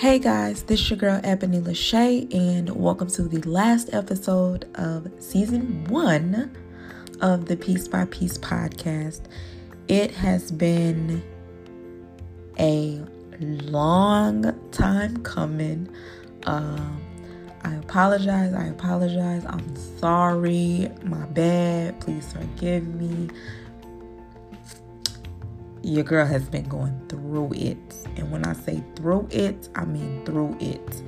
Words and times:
Hey 0.00 0.18
guys, 0.18 0.62
this 0.62 0.80
is 0.80 0.88
your 0.88 0.98
girl 0.98 1.20
Ebony 1.22 1.60
Lachey, 1.60 2.34
and 2.34 2.70
welcome 2.70 3.08
to 3.08 3.24
the 3.24 3.42
last 3.46 3.92
episode 3.92 4.66
of 4.76 5.06
season 5.18 5.84
one 5.90 6.56
of 7.20 7.44
the 7.44 7.54
Piece 7.54 7.86
by 7.86 8.06
Piece 8.06 8.38
podcast. 8.38 9.20
It 9.88 10.10
has 10.12 10.50
been 10.52 11.22
a 12.58 12.98
long 13.40 14.58
time 14.70 15.18
coming. 15.18 15.86
Um, 16.44 17.02
I 17.62 17.74
apologize. 17.74 18.54
I 18.54 18.68
apologize. 18.68 19.44
I'm 19.44 19.76
sorry. 19.98 20.90
My 21.04 21.26
bad. 21.26 22.00
Please 22.00 22.32
forgive 22.32 22.86
me. 22.94 23.28
Your 25.82 26.04
girl 26.04 26.26
has 26.26 26.48
been 26.48 26.68
going 26.68 27.00
through 27.08 27.52
it. 27.54 27.78
And 28.16 28.30
when 28.30 28.44
I 28.44 28.52
say 28.52 28.82
through 28.96 29.28
it, 29.30 29.68
I 29.74 29.84
mean 29.84 30.24
through 30.24 30.56
it. 30.60 31.02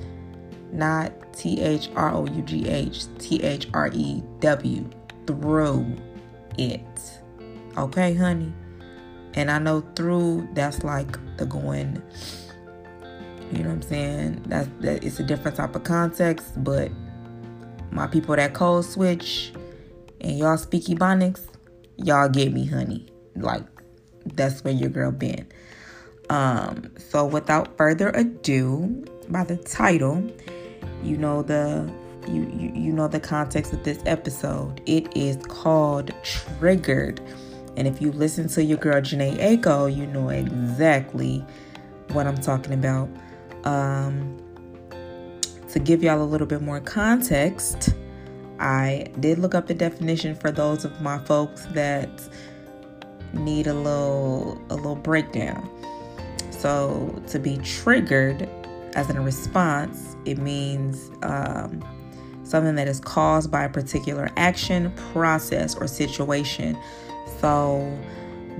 Not 0.71 1.11
T 1.33 1.61
H 1.61 1.89
R 1.95 2.13
O 2.13 2.25
U 2.25 2.41
G 2.41 2.67
H, 2.67 3.05
T 3.19 3.41
H 3.43 3.67
R 3.73 3.89
E 3.93 4.23
W. 4.39 4.89
Through 5.27 5.95
it. 6.57 7.19
Okay, 7.77 8.13
honey? 8.13 8.51
And 9.35 9.49
I 9.49 9.59
know 9.59 9.81
through, 9.95 10.47
that's 10.53 10.83
like 10.83 11.17
the 11.37 11.45
going 11.45 12.01
you 13.53 13.59
know 13.59 13.69
what 13.69 13.75
I'm 13.75 13.81
saying? 13.83 14.43
That's 14.47 14.69
that 14.79 15.03
it's 15.03 15.19
a 15.19 15.23
different 15.23 15.57
type 15.57 15.75
of 15.75 15.83
context, 15.83 16.63
but 16.63 16.91
my 17.91 18.07
people 18.07 18.35
that 18.35 18.53
code 18.53 18.83
switch 18.83 19.53
and 20.21 20.39
y'all 20.39 20.57
speak 20.57 20.85
Ebonics, 20.85 21.41
y'all 21.97 22.29
get 22.29 22.51
me, 22.51 22.65
honey. 22.65 23.07
Like 23.35 23.63
that's 24.25 24.63
where 24.63 24.73
your 24.73 24.89
girl 24.89 25.11
been. 25.11 25.47
Um, 26.29 26.91
so 26.97 27.25
without 27.25 27.77
further 27.77 28.09
ado, 28.09 29.05
by 29.29 29.43
the 29.43 29.57
title, 29.57 30.23
you 31.03 31.17
know 31.17 31.43
the 31.43 31.91
you, 32.27 32.49
you 32.57 32.71
you 32.73 32.93
know 32.93 33.07
the 33.07 33.19
context 33.19 33.73
of 33.73 33.83
this 33.83 33.99
episode. 34.05 34.81
It 34.85 35.15
is 35.15 35.37
called 35.47 36.11
Triggered. 36.23 37.21
And 37.75 37.87
if 37.87 38.01
you 38.01 38.11
listen 38.11 38.47
to 38.49 38.63
your 38.63 38.77
girl 38.77 39.01
Jhené 39.01 39.37
Aiko, 39.37 39.93
you 39.93 40.05
know 40.07 40.29
exactly 40.29 41.43
what 42.11 42.27
I'm 42.27 42.37
talking 42.37 42.73
about. 42.73 43.09
Um, 43.63 44.37
to 45.71 45.79
give 45.79 46.03
y'all 46.03 46.21
a 46.21 46.23
little 46.23 46.45
bit 46.45 46.61
more 46.61 46.79
context, 46.79 47.95
I 48.59 49.07
did 49.19 49.39
look 49.39 49.55
up 49.55 49.67
the 49.67 49.73
definition 49.73 50.35
for 50.35 50.51
those 50.51 50.85
of 50.85 51.01
my 51.01 51.17
folks 51.25 51.65
that 51.67 52.09
need 53.33 53.67
a 53.67 53.73
little 53.73 54.61
a 54.69 54.75
little 54.75 54.95
breakdown. 54.95 55.69
So 56.51 57.21
to 57.27 57.39
be 57.39 57.57
triggered 57.57 58.47
as 58.95 59.09
in 59.09 59.17
a 59.17 59.21
response, 59.21 60.15
it 60.25 60.37
means 60.37 61.09
um, 61.23 61.83
something 62.43 62.75
that 62.75 62.87
is 62.87 62.99
caused 62.99 63.51
by 63.51 63.63
a 63.63 63.69
particular 63.69 64.29
action, 64.37 64.91
process, 65.11 65.75
or 65.75 65.87
situation. 65.87 66.77
So 67.39 67.99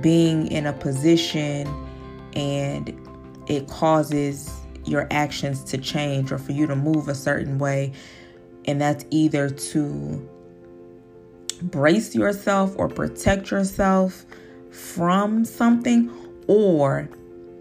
being 0.02 0.48
in 0.48 0.66
a 0.66 0.74
position 0.74 1.68
and 2.36 3.00
it 3.48 3.68
causes 3.68 4.52
your 4.86 5.08
actions 5.12 5.64
to 5.64 5.78
change 5.78 6.32
or 6.32 6.38
for 6.38 6.52
you 6.52 6.68
to 6.68 6.76
move 6.76 7.08
a 7.08 7.16
certain 7.16 7.60
way. 7.60 7.94
And 8.66 8.82
that's 8.82 9.06
either 9.12 9.50
to 9.50 10.30
brace 11.62 12.16
yourself 12.16 12.74
or 12.78 12.90
protect 12.90 13.52
yourself 13.52 14.26
from 14.74 15.46
something 15.46 16.12
or 16.48 17.10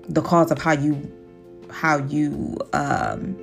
the 0.09 0.23
cause 0.23 0.51
of 0.51 0.59
how 0.59 0.73
you 0.73 1.01
how 1.71 1.99
you 1.99 2.57
um, 2.73 3.37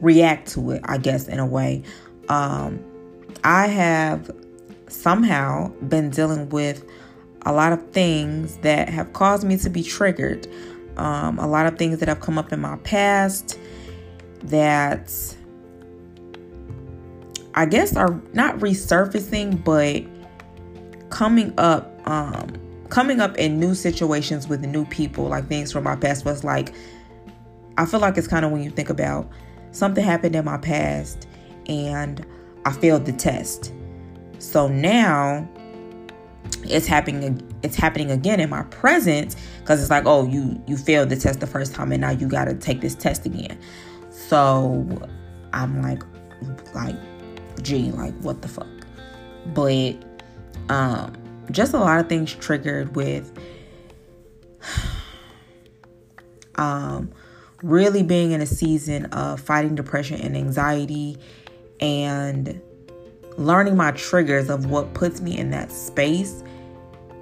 react 0.00 0.48
to 0.48 0.72
it 0.72 0.80
i 0.84 0.98
guess 0.98 1.28
in 1.28 1.38
a 1.38 1.46
way. 1.46 1.82
Um, 2.28 2.82
i 3.42 3.66
have 3.66 4.30
somehow 4.88 5.68
been 5.88 6.10
dealing 6.10 6.48
with 6.50 6.84
a 7.46 7.52
lot 7.52 7.72
of 7.72 7.90
things 7.90 8.56
that 8.58 8.88
have 8.88 9.12
caused 9.12 9.44
me 9.46 9.56
to 9.58 9.70
be 9.70 9.82
triggered. 9.82 10.46
Um, 10.96 11.38
a 11.38 11.46
lot 11.46 11.66
of 11.66 11.76
things 11.76 11.98
that 11.98 12.08
have 12.08 12.20
come 12.20 12.38
up 12.38 12.52
in 12.52 12.60
my 12.60 12.76
past 12.78 13.58
that 14.44 15.12
I 17.54 17.66
guess 17.66 17.96
are 17.96 18.20
not 18.32 18.58
resurfacing, 18.58 19.62
but 19.62 20.04
coming 21.10 21.52
up, 21.58 22.00
um, 22.08 22.48
coming 22.94 23.20
up 23.20 23.36
in 23.38 23.58
new 23.58 23.74
situations 23.74 24.46
with 24.46 24.64
new 24.64 24.84
people, 24.84 25.26
like 25.26 25.48
things 25.48 25.72
from 25.72 25.82
my 25.82 25.96
past 25.96 26.24
was 26.24 26.44
like, 26.44 26.72
I 27.76 27.86
feel 27.86 27.98
like 27.98 28.16
it's 28.16 28.28
kind 28.28 28.44
of 28.44 28.52
when 28.52 28.62
you 28.62 28.70
think 28.70 28.88
about 28.88 29.28
something 29.72 30.04
happened 30.04 30.36
in 30.36 30.44
my 30.44 30.58
past 30.58 31.26
and 31.66 32.24
I 32.64 32.70
failed 32.70 33.04
the 33.04 33.12
test. 33.12 33.72
So 34.38 34.68
now 34.68 35.48
it's 36.62 36.86
happening 36.86 37.42
it's 37.64 37.74
happening 37.74 38.12
again 38.12 38.38
in 38.38 38.48
my 38.48 38.62
present 38.64 39.34
because 39.58 39.80
it's 39.80 39.90
like 39.90 40.04
oh 40.06 40.26
you 40.28 40.62
you 40.68 40.76
failed 40.76 41.08
the 41.08 41.16
test 41.16 41.40
the 41.40 41.46
first 41.46 41.74
time 41.74 41.90
and 41.90 42.00
now 42.00 42.10
you 42.10 42.28
got 42.28 42.44
to 42.44 42.54
take 42.54 42.80
this 42.80 42.94
test 42.94 43.26
again 43.26 43.58
so 44.10 44.86
i'm 45.52 45.82
like 45.82 46.02
like 46.74 46.96
gee 47.62 47.90
like 47.92 48.14
what 48.20 48.40
the 48.40 48.48
fuck 48.48 48.66
but 49.54 49.94
um 50.68 51.23
just 51.50 51.74
a 51.74 51.78
lot 51.78 52.00
of 52.00 52.08
things 52.08 52.32
triggered 52.34 52.94
with 52.96 53.30
um 56.56 57.10
really 57.62 58.02
being 58.02 58.32
in 58.32 58.40
a 58.40 58.46
season 58.46 59.06
of 59.06 59.40
fighting 59.40 59.74
depression 59.74 60.20
and 60.20 60.36
anxiety 60.36 61.16
and 61.80 62.60
learning 63.36 63.76
my 63.76 63.90
triggers 63.92 64.48
of 64.48 64.66
what 64.66 64.92
puts 64.94 65.20
me 65.20 65.36
in 65.36 65.50
that 65.50 65.72
space 65.72 66.42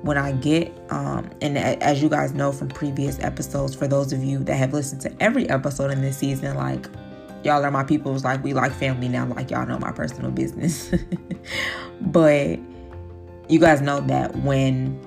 when 0.02 0.18
I 0.18 0.32
get, 0.32 0.72
um, 0.90 1.30
and 1.40 1.56
as 1.56 2.02
you 2.02 2.08
guys 2.08 2.32
know 2.34 2.50
from 2.50 2.68
previous 2.68 3.20
episodes, 3.20 3.74
for 3.74 3.86
those 3.86 4.12
of 4.12 4.22
you 4.22 4.40
that 4.40 4.56
have 4.56 4.72
listened 4.72 5.00
to 5.02 5.22
every 5.22 5.48
episode 5.48 5.92
in 5.92 6.02
this 6.02 6.18
season, 6.18 6.56
like 6.56 6.88
y'all 7.44 7.64
are 7.64 7.70
my 7.70 7.84
peoples, 7.84 8.24
like 8.24 8.42
we 8.42 8.52
like 8.52 8.72
family 8.72 9.08
now, 9.08 9.26
like 9.26 9.50
y'all 9.50 9.64
know 9.64 9.78
my 9.78 9.92
personal 9.92 10.32
business. 10.32 10.92
but 12.00 12.58
you 13.48 13.58
guys 13.58 13.80
know 13.80 14.00
that 14.00 14.36
when 14.36 14.98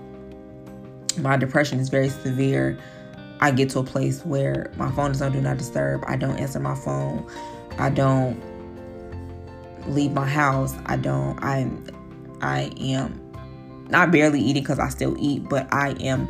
my 1.17 1.37
depression 1.37 1.79
is 1.79 1.89
very 1.89 2.09
severe, 2.09 2.77
I 3.41 3.51
get 3.51 3.69
to 3.71 3.79
a 3.79 3.83
place 3.83 4.23
where 4.25 4.71
my 4.77 4.91
phone 4.91 5.11
is 5.11 5.21
on 5.21 5.31
do 5.31 5.41
not 5.41 5.57
disturb. 5.57 6.03
I 6.07 6.15
don't 6.15 6.37
answer 6.37 6.59
my 6.59 6.75
phone. 6.75 7.29
I 7.77 7.89
don't 7.89 8.41
leave 9.87 10.13
my 10.13 10.27
house. 10.27 10.73
I 10.85 10.97
don't. 10.97 11.41
I'm. 11.43 11.85
I 12.41 12.71
am 12.79 13.21
not 13.89 14.11
barely 14.11 14.39
eating 14.39 14.63
because 14.63 14.79
I 14.79 14.89
still 14.89 15.15
eat, 15.19 15.47
but 15.49 15.71
I 15.73 15.91
am 15.99 16.29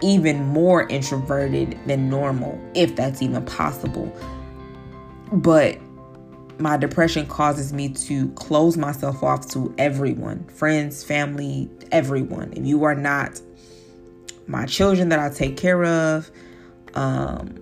even 0.00 0.44
more 0.46 0.86
introverted 0.88 1.78
than 1.86 2.08
normal, 2.08 2.58
if 2.74 2.94
that's 2.96 3.22
even 3.22 3.44
possible. 3.44 4.12
But 5.32 5.78
my 6.58 6.76
depression 6.76 7.26
causes 7.26 7.72
me 7.72 7.88
to 7.88 8.28
close 8.30 8.76
myself 8.76 9.22
off 9.22 9.48
to 9.50 9.74
everyone 9.78 10.44
friends, 10.46 11.04
family, 11.04 11.70
everyone. 11.92 12.52
If 12.54 12.66
you 12.66 12.84
are 12.84 12.94
not 12.94 13.40
my 14.46 14.66
children 14.66 15.08
that 15.10 15.18
I 15.18 15.28
take 15.34 15.56
care 15.56 15.84
of, 15.84 16.30
um, 16.94 17.54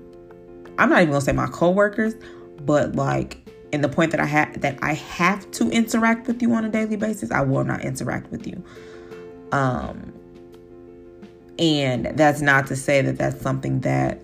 I'm 0.78 0.88
not 0.88 1.02
even 1.02 1.10
gonna 1.10 1.20
say 1.20 1.32
my 1.32 1.46
coworkers, 1.46 2.14
but 2.60 2.94
like 2.96 3.46
in 3.72 3.80
the 3.80 3.88
point 3.88 4.10
that 4.12 4.20
I 4.20 4.26
have 4.26 4.60
that 4.60 4.78
I 4.82 4.94
have 4.94 5.50
to 5.52 5.68
interact 5.70 6.26
with 6.26 6.40
you 6.40 6.52
on 6.54 6.64
a 6.64 6.68
daily 6.68 6.96
basis, 6.96 7.30
I 7.30 7.42
will 7.42 7.64
not 7.64 7.82
interact 7.82 8.30
with 8.30 8.46
you. 8.46 8.62
Um 9.52 10.12
and 11.58 12.06
that's 12.18 12.42
not 12.42 12.66
to 12.66 12.76
say 12.76 13.00
that 13.00 13.16
that's 13.16 13.40
something 13.40 13.80
that 13.80 14.20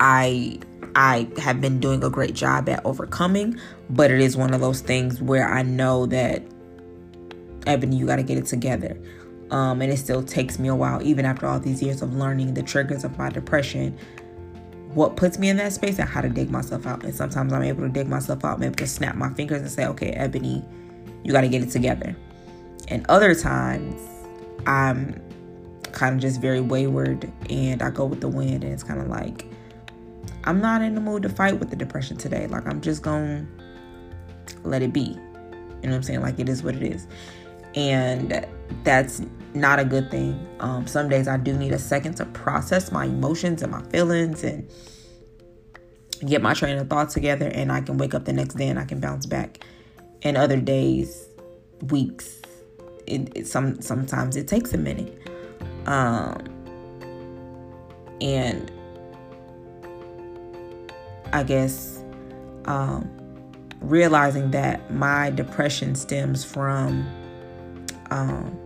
I 0.00 0.58
I 0.96 1.28
have 1.38 1.60
been 1.60 1.78
doing 1.78 2.02
a 2.02 2.10
great 2.10 2.34
job 2.34 2.68
at 2.68 2.84
overcoming, 2.84 3.60
but 3.90 4.10
it 4.10 4.20
is 4.20 4.36
one 4.36 4.52
of 4.52 4.60
those 4.60 4.80
things 4.80 5.22
where 5.22 5.48
I 5.48 5.62
know 5.62 6.06
that 6.06 6.42
Ebony, 7.66 7.96
you 7.96 8.06
got 8.06 8.16
to 8.16 8.22
get 8.22 8.38
it 8.38 8.46
together. 8.46 8.98
Um, 9.50 9.82
and 9.82 9.92
it 9.92 9.96
still 9.98 10.22
takes 10.22 10.58
me 10.58 10.68
a 10.68 10.74
while, 10.74 11.02
even 11.02 11.24
after 11.24 11.46
all 11.46 11.58
these 11.58 11.82
years 11.82 12.02
of 12.02 12.14
learning 12.14 12.54
the 12.54 12.62
triggers 12.62 13.04
of 13.04 13.18
my 13.18 13.30
depression, 13.30 13.98
what 14.94 15.16
puts 15.16 15.38
me 15.38 15.48
in 15.48 15.56
that 15.56 15.72
space 15.72 15.98
and 15.98 16.08
how 16.08 16.20
to 16.20 16.28
dig 16.28 16.50
myself 16.50 16.86
out. 16.86 17.04
And 17.04 17.14
sometimes 17.14 17.52
I'm 17.52 17.62
able 17.62 17.82
to 17.82 17.88
dig 17.88 18.08
myself 18.08 18.44
out, 18.44 18.56
I'm 18.56 18.62
able 18.62 18.76
to 18.76 18.86
snap 18.86 19.16
my 19.16 19.32
fingers 19.34 19.60
and 19.60 19.70
say, 19.70 19.86
okay, 19.86 20.10
Ebony, 20.10 20.64
you 21.24 21.32
got 21.32 21.42
to 21.42 21.48
get 21.48 21.62
it 21.62 21.70
together. 21.70 22.16
And 22.88 23.04
other 23.08 23.34
times, 23.34 24.00
I'm 24.66 25.20
kind 25.92 26.14
of 26.14 26.20
just 26.20 26.40
very 26.40 26.60
wayward 26.60 27.30
and 27.48 27.82
I 27.82 27.90
go 27.90 28.06
with 28.06 28.20
the 28.20 28.28
wind, 28.28 28.62
and 28.62 28.72
it's 28.72 28.84
kind 28.84 29.00
of 29.00 29.08
like, 29.08 29.46
I'm 30.44 30.60
not 30.60 30.82
in 30.82 30.94
the 30.94 31.00
mood 31.00 31.22
to 31.24 31.28
fight 31.28 31.58
with 31.58 31.70
the 31.70 31.76
depression 31.76 32.16
today. 32.16 32.46
Like, 32.46 32.66
I'm 32.66 32.80
just 32.80 33.02
going 33.02 33.46
to 34.46 34.58
let 34.68 34.82
it 34.82 34.92
be. 34.92 35.00
You 35.00 35.88
know 35.88 35.90
what 35.90 35.94
I'm 35.94 36.02
saying? 36.02 36.20
Like, 36.20 36.38
it 36.38 36.48
is 36.48 36.62
what 36.62 36.74
it 36.74 36.82
is. 36.82 37.06
And 37.74 38.46
that's 38.84 39.22
not 39.54 39.78
a 39.78 39.84
good 39.84 40.10
thing. 40.10 40.46
Um, 40.60 40.86
some 40.86 41.08
days 41.08 41.28
I 41.28 41.36
do 41.36 41.56
need 41.56 41.72
a 41.72 41.78
second 41.78 42.14
to 42.14 42.26
process 42.26 42.90
my 42.90 43.04
emotions 43.04 43.62
and 43.62 43.70
my 43.70 43.82
feelings 43.84 44.44
and 44.44 44.68
get 46.26 46.42
my 46.42 46.54
train 46.54 46.76
of 46.78 46.88
thought 46.88 47.10
together 47.10 47.48
and 47.48 47.72
I 47.72 47.80
can 47.80 47.96
wake 47.98 48.14
up 48.14 48.24
the 48.24 48.32
next 48.32 48.54
day 48.54 48.68
and 48.68 48.78
I 48.78 48.84
can 48.84 49.00
bounce 49.00 49.26
back. 49.26 49.64
And 50.22 50.36
other 50.36 50.60
days, 50.60 51.28
weeks, 51.88 52.40
it, 53.06 53.32
it 53.34 53.46
some 53.46 53.80
sometimes 53.80 54.36
it 54.36 54.46
takes 54.46 54.72
a 54.72 54.78
minute. 54.78 55.16
Um 55.86 56.44
and 58.20 58.70
I 61.32 61.42
guess 61.42 62.02
um 62.64 63.08
realizing 63.80 64.50
that 64.50 64.92
my 64.92 65.30
depression 65.30 65.94
stems 65.94 66.44
from 66.44 67.06
um 68.10 68.56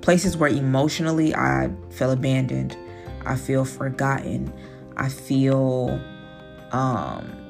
places 0.00 0.36
where 0.36 0.50
emotionally 0.50 1.34
I 1.34 1.70
feel 1.90 2.10
abandoned, 2.10 2.76
I 3.24 3.36
feel 3.36 3.64
forgotten, 3.64 4.52
I 4.96 5.08
feel 5.08 6.00
um 6.72 7.40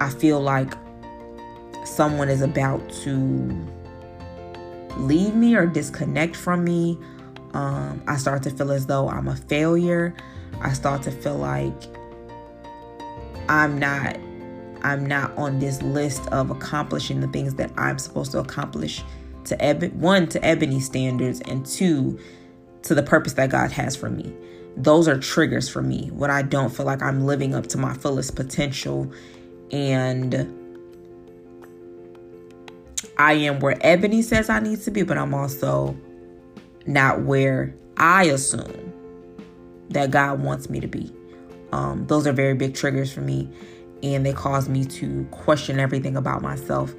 I 0.00 0.10
feel 0.10 0.40
like 0.40 0.74
someone 1.84 2.28
is 2.28 2.42
about 2.42 2.88
to 3.04 3.68
leave 4.96 5.34
me 5.34 5.54
or 5.54 5.66
disconnect 5.66 6.36
from 6.36 6.64
me. 6.64 6.98
Um, 7.54 8.02
I 8.06 8.16
start 8.16 8.42
to 8.44 8.50
feel 8.50 8.72
as 8.72 8.86
though 8.86 9.08
I'm 9.08 9.28
a 9.28 9.36
failure. 9.36 10.14
I 10.60 10.72
start 10.72 11.02
to 11.04 11.10
feel 11.10 11.36
like 11.36 11.82
I'm 13.48 13.78
not 13.78 14.16
I'm 14.82 15.06
not 15.06 15.36
on 15.38 15.58
this 15.60 15.80
list 15.82 16.26
of 16.28 16.50
accomplishing 16.50 17.20
the 17.20 17.28
things 17.28 17.54
that 17.54 17.70
I'm 17.76 17.98
supposed 17.98 18.32
to 18.32 18.38
accomplish 18.38 19.02
to 19.44 19.62
Eb- 19.62 19.92
one 19.94 20.28
to 20.28 20.44
Ebony 20.44 20.80
standards 20.80 21.40
and 21.42 21.64
two 21.64 22.18
to 22.82 22.94
the 22.94 23.02
purpose 23.02 23.34
that 23.34 23.50
God 23.50 23.70
has 23.70 23.94
for 23.94 24.10
me. 24.10 24.34
Those 24.76 25.06
are 25.06 25.18
triggers 25.18 25.68
for 25.68 25.82
me 25.82 26.08
when 26.12 26.30
I 26.30 26.42
don't 26.42 26.70
feel 26.74 26.86
like 26.86 27.02
I'm 27.02 27.26
living 27.26 27.54
up 27.54 27.68
to 27.68 27.78
my 27.78 27.94
fullest 27.94 28.34
potential 28.34 29.12
and 29.70 30.58
I 33.18 33.34
am 33.34 33.60
where 33.60 33.76
Ebony 33.82 34.22
says 34.22 34.50
I 34.50 34.60
need 34.60 34.80
to 34.82 34.90
be, 34.90 35.02
but 35.02 35.18
I'm 35.18 35.34
also 35.34 35.96
not 36.86 37.22
where 37.22 37.74
I 37.96 38.24
assume 38.24 38.92
that 39.90 40.10
God 40.10 40.42
wants 40.42 40.68
me 40.68 40.80
to 40.80 40.88
be. 40.88 41.12
Um, 41.72 42.06
those 42.06 42.26
are 42.26 42.32
very 42.32 42.54
big 42.54 42.74
triggers 42.74 43.12
for 43.12 43.20
me, 43.20 43.50
and 44.02 44.24
they 44.24 44.32
cause 44.32 44.68
me 44.68 44.84
to 44.84 45.24
question 45.30 45.80
everything 45.80 46.16
about 46.16 46.42
myself. 46.42 46.94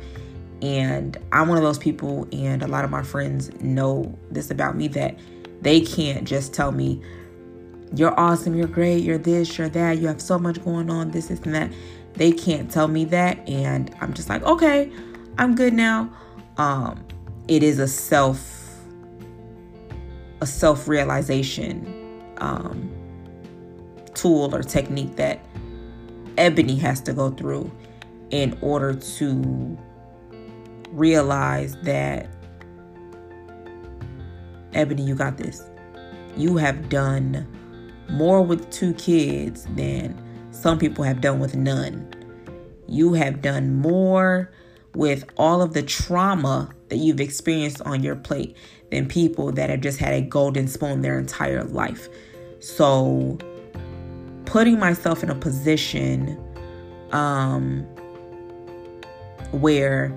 And 0.61 1.17
I'm 1.31 1.47
one 1.47 1.57
of 1.57 1.63
those 1.63 1.77
people, 1.77 2.27
and 2.31 2.63
a 2.63 2.67
lot 2.67 2.85
of 2.85 2.91
my 2.91 3.03
friends 3.03 3.51
know 3.61 4.17
this 4.31 4.49
about 4.49 4.75
me 4.75 4.87
that 4.89 5.17
they 5.61 5.81
can't 5.81 6.25
just 6.25 6.53
tell 6.53 6.71
me, 6.71 7.01
You're 7.95 8.17
awesome, 8.19 8.55
you're 8.55 8.67
great, 8.67 9.03
you're 9.03 9.17
this, 9.17 9.57
you're 9.57 9.69
that, 9.69 9.99
you 9.99 10.07
have 10.07 10.21
so 10.21 10.39
much 10.39 10.63
going 10.63 10.89
on, 10.89 11.11
this, 11.11 11.27
this, 11.27 11.39
and 11.41 11.53
that. 11.53 11.71
They 12.15 12.31
can't 12.31 12.69
tell 12.71 12.87
me 12.87 13.05
that, 13.05 13.47
and 13.47 13.93
I'm 14.01 14.13
just 14.13 14.29
like, 14.29 14.43
Okay, 14.43 14.91
I'm 15.37 15.55
good 15.55 15.73
now. 15.73 16.09
Um, 16.57 17.03
it 17.47 17.63
is 17.63 17.79
a 17.79 17.87
self 17.87 18.51
a 20.41 20.45
self 20.45 20.87
realization 20.87 21.85
um, 22.37 22.92
tool 24.13 24.53
or 24.53 24.63
technique 24.63 25.15
that 25.15 25.39
Ebony 26.37 26.75
has 26.77 27.01
to 27.01 27.13
go 27.13 27.29
through 27.29 27.71
in 28.29 28.57
order 28.61 28.93
to 28.93 29.77
realize 30.91 31.75
that 31.83 32.29
Ebony, 34.73 35.03
you 35.03 35.15
got 35.15 35.37
this. 35.37 35.69
You 36.35 36.57
have 36.57 36.89
done 36.89 37.47
more 38.09 38.41
with 38.41 38.69
two 38.71 38.93
kids 38.95 39.65
than 39.75 40.19
some 40.51 40.79
people 40.79 41.03
have 41.03 41.21
done 41.21 41.39
with 41.39 41.55
none. 41.55 42.09
You 42.87 43.13
have 43.13 43.41
done 43.41 43.75
more 43.75 44.51
with 44.95 45.25
all 45.37 45.61
of 45.61 45.73
the 45.73 45.83
trauma 45.83 46.69
that 46.89 46.97
you've 46.97 47.21
experienced 47.21 47.81
on 47.81 48.03
your 48.03 48.15
plate 48.15 48.55
than 48.91 49.07
people 49.07 49.51
that 49.51 49.69
have 49.69 49.81
just 49.81 49.99
had 49.99 50.13
a 50.13 50.21
golden 50.21 50.67
spoon 50.67 51.01
their 51.01 51.17
entire 51.17 51.63
life. 51.63 52.07
So, 52.59 53.37
putting 54.53 54.77
myself 54.77 55.23
in 55.23 55.31
a 55.31 55.35
position 55.35 56.37
um, 57.11 57.81
where 59.49 60.15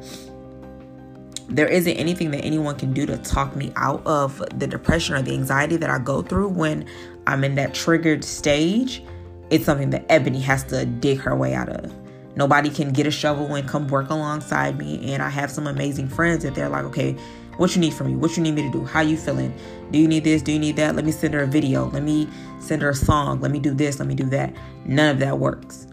there 1.49 1.67
isn't 1.67 1.97
anything 1.97 2.31
that 2.33 2.45
anyone 2.45 2.77
can 2.77 2.93
do 2.93 3.07
to 3.07 3.17
talk 3.17 3.57
me 3.57 3.73
out 3.77 4.05
of 4.05 4.43
the 4.59 4.67
depression 4.67 5.15
or 5.15 5.23
the 5.23 5.33
anxiety 5.33 5.79
that 5.79 5.89
I 5.89 5.99
go 5.99 6.21
through 6.21 6.49
when 6.49 6.87
I'm 7.27 7.45
in 7.45 7.55
that 7.55 7.73
triggered 7.73 8.23
stage, 8.23 9.03
it's 9.49 9.65
something 9.65 9.89
that 9.89 10.05
Ebony 10.11 10.41
has 10.41 10.65
to 10.65 10.85
dig 10.85 11.19
her 11.21 11.35
way 11.35 11.55
out 11.55 11.71
of. 11.71 11.91
Nobody 12.37 12.69
can 12.69 12.93
get 12.93 13.07
a 13.07 13.11
shovel 13.11 13.55
and 13.55 13.67
come 13.67 13.89
work 13.89 14.11
alongside 14.11 14.77
me. 14.77 15.15
And 15.15 15.23
I 15.23 15.31
have 15.31 15.51
some 15.51 15.67
amazing 15.67 16.09
friends 16.11 16.45
that 16.45 16.55
they're 16.55 16.69
like, 16.69 16.85
okay, 16.85 17.17
what 17.57 17.75
you 17.75 17.81
need 17.81 17.95
from 17.95 18.09
me? 18.09 18.17
What 18.17 18.37
you 18.37 18.43
need 18.43 18.55
me 18.55 18.63
to 18.63 18.71
do? 18.71 18.85
How 18.85 19.01
you 19.01 19.17
feeling? 19.17 19.55
Do 19.91 19.99
you 19.99 20.09
need 20.09 20.25
this? 20.25 20.43
Do 20.43 20.53
you 20.53 20.59
need 20.59 20.77
that? 20.77 20.95
Let 20.95 21.05
me 21.05 21.13
send 21.13 21.35
her 21.35 21.41
a 21.41 21.47
video. 21.47 21.89
Let 21.91 22.03
me 22.03 22.29
send 22.61 22.83
her 22.83 22.91
a 22.91 22.95
song. 22.95 23.41
Let 23.41 23.51
me 23.51 23.59
do 23.59 23.73
this. 23.75 23.99
Let 23.99 24.09
me 24.09 24.15
do 24.15 24.25
that. 24.31 24.55
None 24.85 25.11
of 25.11 25.19
that 25.21 25.39
works. 25.39 25.87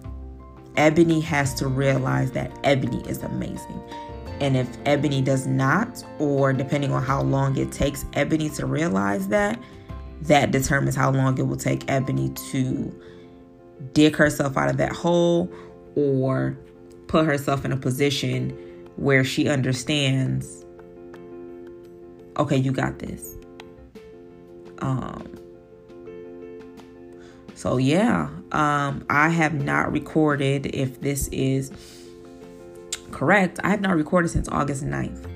Ebony 0.75 1.21
has 1.21 1.53
to 1.55 1.67
realize 1.67 2.31
that 2.31 2.51
Ebony 2.63 3.07
is 3.07 3.21
amazing. 3.23 3.81
And 4.41 4.57
if 4.57 4.67
Ebony 4.85 5.21
does 5.21 5.45
not, 5.45 6.03
or 6.19 6.51
depending 6.51 6.91
on 6.91 7.03
how 7.03 7.21
long 7.21 7.57
it 7.57 7.71
takes 7.71 8.05
Ebony 8.13 8.49
to 8.51 8.65
realize 8.65 9.27
that, 9.29 9.59
that 10.23 10.51
determines 10.51 10.95
how 10.95 11.11
long 11.11 11.37
it 11.37 11.43
will 11.43 11.57
take 11.57 11.89
Ebony 11.89 12.29
to 12.51 12.93
dig 13.93 14.15
herself 14.15 14.57
out 14.57 14.69
of 14.69 14.77
that 14.77 14.91
hole 14.91 15.51
or 15.95 16.57
put 17.07 17.25
herself 17.25 17.63
in 17.63 17.71
a 17.71 17.77
position 17.77 18.49
where 18.95 19.23
she 19.23 19.47
understands 19.47 20.62
okay 22.37 22.57
you 22.57 22.71
got 22.71 22.99
this 22.99 23.35
um 24.79 25.37
so 27.55 27.77
yeah 27.77 28.29
um 28.51 29.05
i 29.09 29.29
have 29.29 29.53
not 29.53 29.91
recorded 29.91 30.65
if 30.67 30.99
this 31.01 31.27
is 31.29 31.71
correct 33.11 33.59
i 33.63 33.69
have 33.69 33.81
not 33.81 33.95
recorded 33.95 34.29
since 34.29 34.49
august 34.49 34.83
9th 34.83 35.29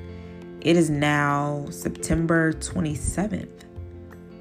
it 0.61 0.75
is 0.75 0.89
now 0.89 1.65
september 1.69 2.53
27th 2.53 3.63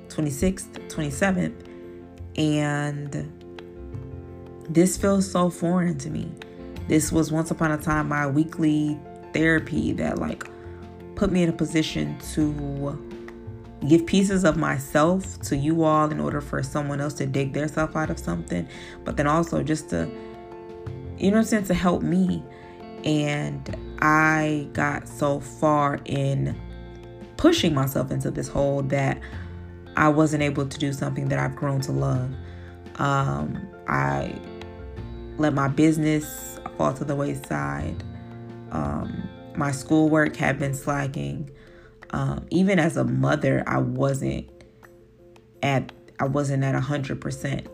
26th 0.08 0.88
27th 0.88 1.66
and 2.38 3.32
this 4.68 4.96
feels 4.96 5.30
so 5.30 5.48
foreign 5.48 5.96
to 5.98 6.10
me. 6.10 6.30
This 6.88 7.12
was 7.12 7.30
once 7.30 7.50
upon 7.50 7.72
a 7.72 7.78
time 7.78 8.08
my 8.08 8.26
weekly 8.26 8.98
therapy 9.32 9.92
that 9.92 10.18
like 10.18 10.48
put 11.16 11.32
me 11.32 11.42
in 11.42 11.48
a 11.48 11.52
position 11.52 12.18
to 12.34 13.02
give 13.88 14.06
pieces 14.06 14.44
of 14.44 14.56
myself 14.56 15.40
to 15.40 15.56
you 15.56 15.82
all 15.82 16.10
in 16.10 16.20
order 16.20 16.40
for 16.40 16.62
someone 16.62 17.00
else 17.00 17.14
to 17.14 17.26
dig 17.26 17.52
their 17.52 17.68
self 17.68 17.96
out 17.96 18.10
of 18.10 18.18
something, 18.18 18.68
but 19.04 19.16
then 19.16 19.26
also 19.26 19.62
just 19.62 19.90
to 19.90 20.10
you 21.18 21.30
know, 21.30 21.42
sense 21.42 21.68
to 21.68 21.74
help 21.74 22.02
me. 22.02 22.42
And 23.04 23.76
I 24.00 24.68
got 24.72 25.08
so 25.08 25.40
far 25.40 26.00
in 26.04 26.58
pushing 27.36 27.74
myself 27.74 28.10
into 28.10 28.30
this 28.30 28.48
hole 28.48 28.82
that 28.82 29.20
I 29.96 30.08
wasn't 30.08 30.42
able 30.42 30.66
to 30.66 30.78
do 30.78 30.92
something 30.92 31.28
that 31.28 31.38
I've 31.38 31.56
grown 31.56 31.80
to 31.82 31.92
love. 31.92 32.30
Um, 32.96 33.66
I 33.88 34.34
let 35.38 35.54
my 35.54 35.68
business 35.68 36.58
fall 36.76 36.92
to 36.94 37.04
the 37.04 37.14
wayside. 37.14 38.02
Um, 38.72 39.28
my 39.56 39.70
schoolwork 39.70 40.36
had 40.36 40.58
been 40.58 40.74
slacking. 40.74 41.50
Um, 42.10 42.46
even 42.50 42.78
as 42.78 42.96
a 42.96 43.04
mother, 43.04 43.64
I 43.66 43.78
wasn't 43.78 44.48
at 45.62 45.92
I 46.18 46.24
wasn't 46.24 46.64
at 46.64 46.74
hundred 46.74 47.20
percent. 47.20 47.68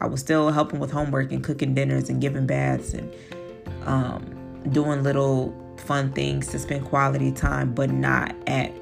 I 0.00 0.06
was 0.06 0.20
still 0.20 0.50
helping 0.50 0.80
with 0.80 0.90
homework 0.90 1.32
and 1.32 1.42
cooking 1.42 1.74
dinners 1.74 2.08
and 2.08 2.20
giving 2.20 2.46
baths 2.46 2.94
and 2.94 3.12
um, 3.84 4.62
doing 4.70 5.02
little 5.02 5.54
fun 5.78 6.12
things 6.12 6.48
to 6.48 6.58
spend 6.58 6.84
quality 6.86 7.30
time, 7.32 7.74
but 7.74 7.90
not 7.90 8.34
at 8.46 8.72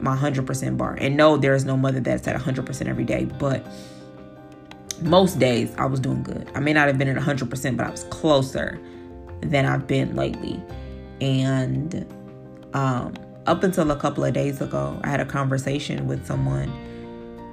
my 0.00 0.16
100% 0.16 0.76
bar. 0.76 0.96
And 1.00 1.16
no, 1.16 1.36
there 1.36 1.54
is 1.54 1.64
no 1.64 1.76
mother 1.76 2.00
that's 2.00 2.26
at 2.28 2.36
100% 2.40 2.86
every 2.86 3.04
day, 3.04 3.24
but 3.24 3.66
most 5.02 5.38
days 5.38 5.74
I 5.76 5.86
was 5.86 6.00
doing 6.00 6.22
good. 6.22 6.50
I 6.54 6.60
may 6.60 6.72
not 6.72 6.86
have 6.86 6.98
been 6.98 7.08
at 7.08 7.16
100%, 7.16 7.76
but 7.76 7.86
I 7.86 7.90
was 7.90 8.04
closer 8.04 8.78
than 9.40 9.66
I've 9.66 9.86
been 9.86 10.16
lately. 10.16 10.62
And 11.20 12.06
um, 12.74 13.14
up 13.46 13.62
until 13.62 13.90
a 13.90 13.96
couple 13.96 14.24
of 14.24 14.34
days 14.34 14.60
ago, 14.60 14.98
I 15.02 15.08
had 15.08 15.20
a 15.20 15.24
conversation 15.24 16.06
with 16.06 16.26
someone 16.26 16.70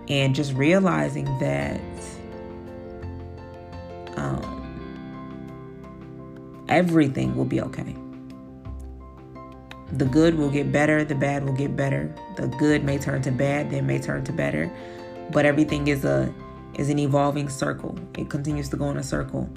and 0.10 0.36
just 0.36 0.54
realizing 0.54 1.26
that 1.40 1.80
um, 4.18 4.64
everything 6.68 7.36
will 7.36 7.46
be 7.46 7.62
okay. 7.62 7.96
The 9.94 10.06
good 10.06 10.36
will 10.36 10.50
get 10.50 10.72
better, 10.72 11.04
the 11.04 11.16
bad 11.16 11.46
will 11.46 11.54
get 11.54 11.76
better. 11.76 12.14
The 12.36 12.48
good 12.48 12.84
may 12.84 12.98
turn 12.98 13.22
to 13.22 13.32
bad, 13.32 13.70
then 13.70 13.86
may 13.86 14.00
turn 14.00 14.24
to 14.26 14.34
better. 14.34 14.72
But 15.32 15.46
everything 15.46 15.88
is 15.88 16.04
a 16.04 16.34
is 16.76 16.90
an 16.90 16.98
evolving 16.98 17.50
circle. 17.50 17.96
It 18.18 18.30
continues 18.30 18.70
to 18.70 18.78
go 18.78 18.90
in 18.90 18.98
a 18.98 19.04
circle. 19.04 19.48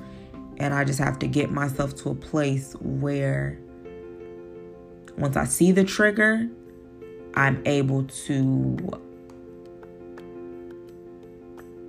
And 0.58 0.74
I 0.74 0.84
just 0.84 0.98
have 0.98 1.18
to 1.20 1.26
get 1.26 1.50
myself 1.50 1.94
to 1.96 2.10
a 2.10 2.14
place 2.14 2.74
where 2.80 3.58
once 5.18 5.36
I 5.36 5.44
see 5.44 5.72
the 5.72 5.84
trigger, 5.84 6.48
I'm 7.34 7.62
able 7.66 8.04
to, 8.04 8.76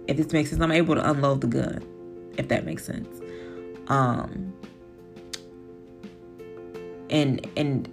if 0.08 0.18
this 0.18 0.32
makes 0.32 0.50
sense, 0.50 0.62
I'm 0.62 0.72
able 0.72 0.96
to 0.96 1.10
unload 1.10 1.42
the 1.42 1.48
gun, 1.48 1.84
if 2.38 2.48
that 2.50 2.66
makes 2.66 2.86
sense. 2.86 3.08
Um, 3.88 4.54
and 7.10 7.50
and 7.56 7.90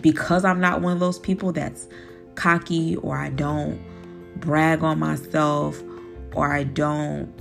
because 0.00 0.44
I'm 0.44 0.60
not 0.60 0.80
one 0.80 0.92
of 0.92 1.00
those 1.00 1.18
people 1.18 1.52
that's 1.52 1.88
cocky 2.34 2.96
or 2.96 3.16
I 3.16 3.30
don't 3.30 3.80
brag 4.40 4.82
on 4.82 4.98
myself 4.98 5.80
or 6.34 6.52
I 6.52 6.64
don't 6.64 7.32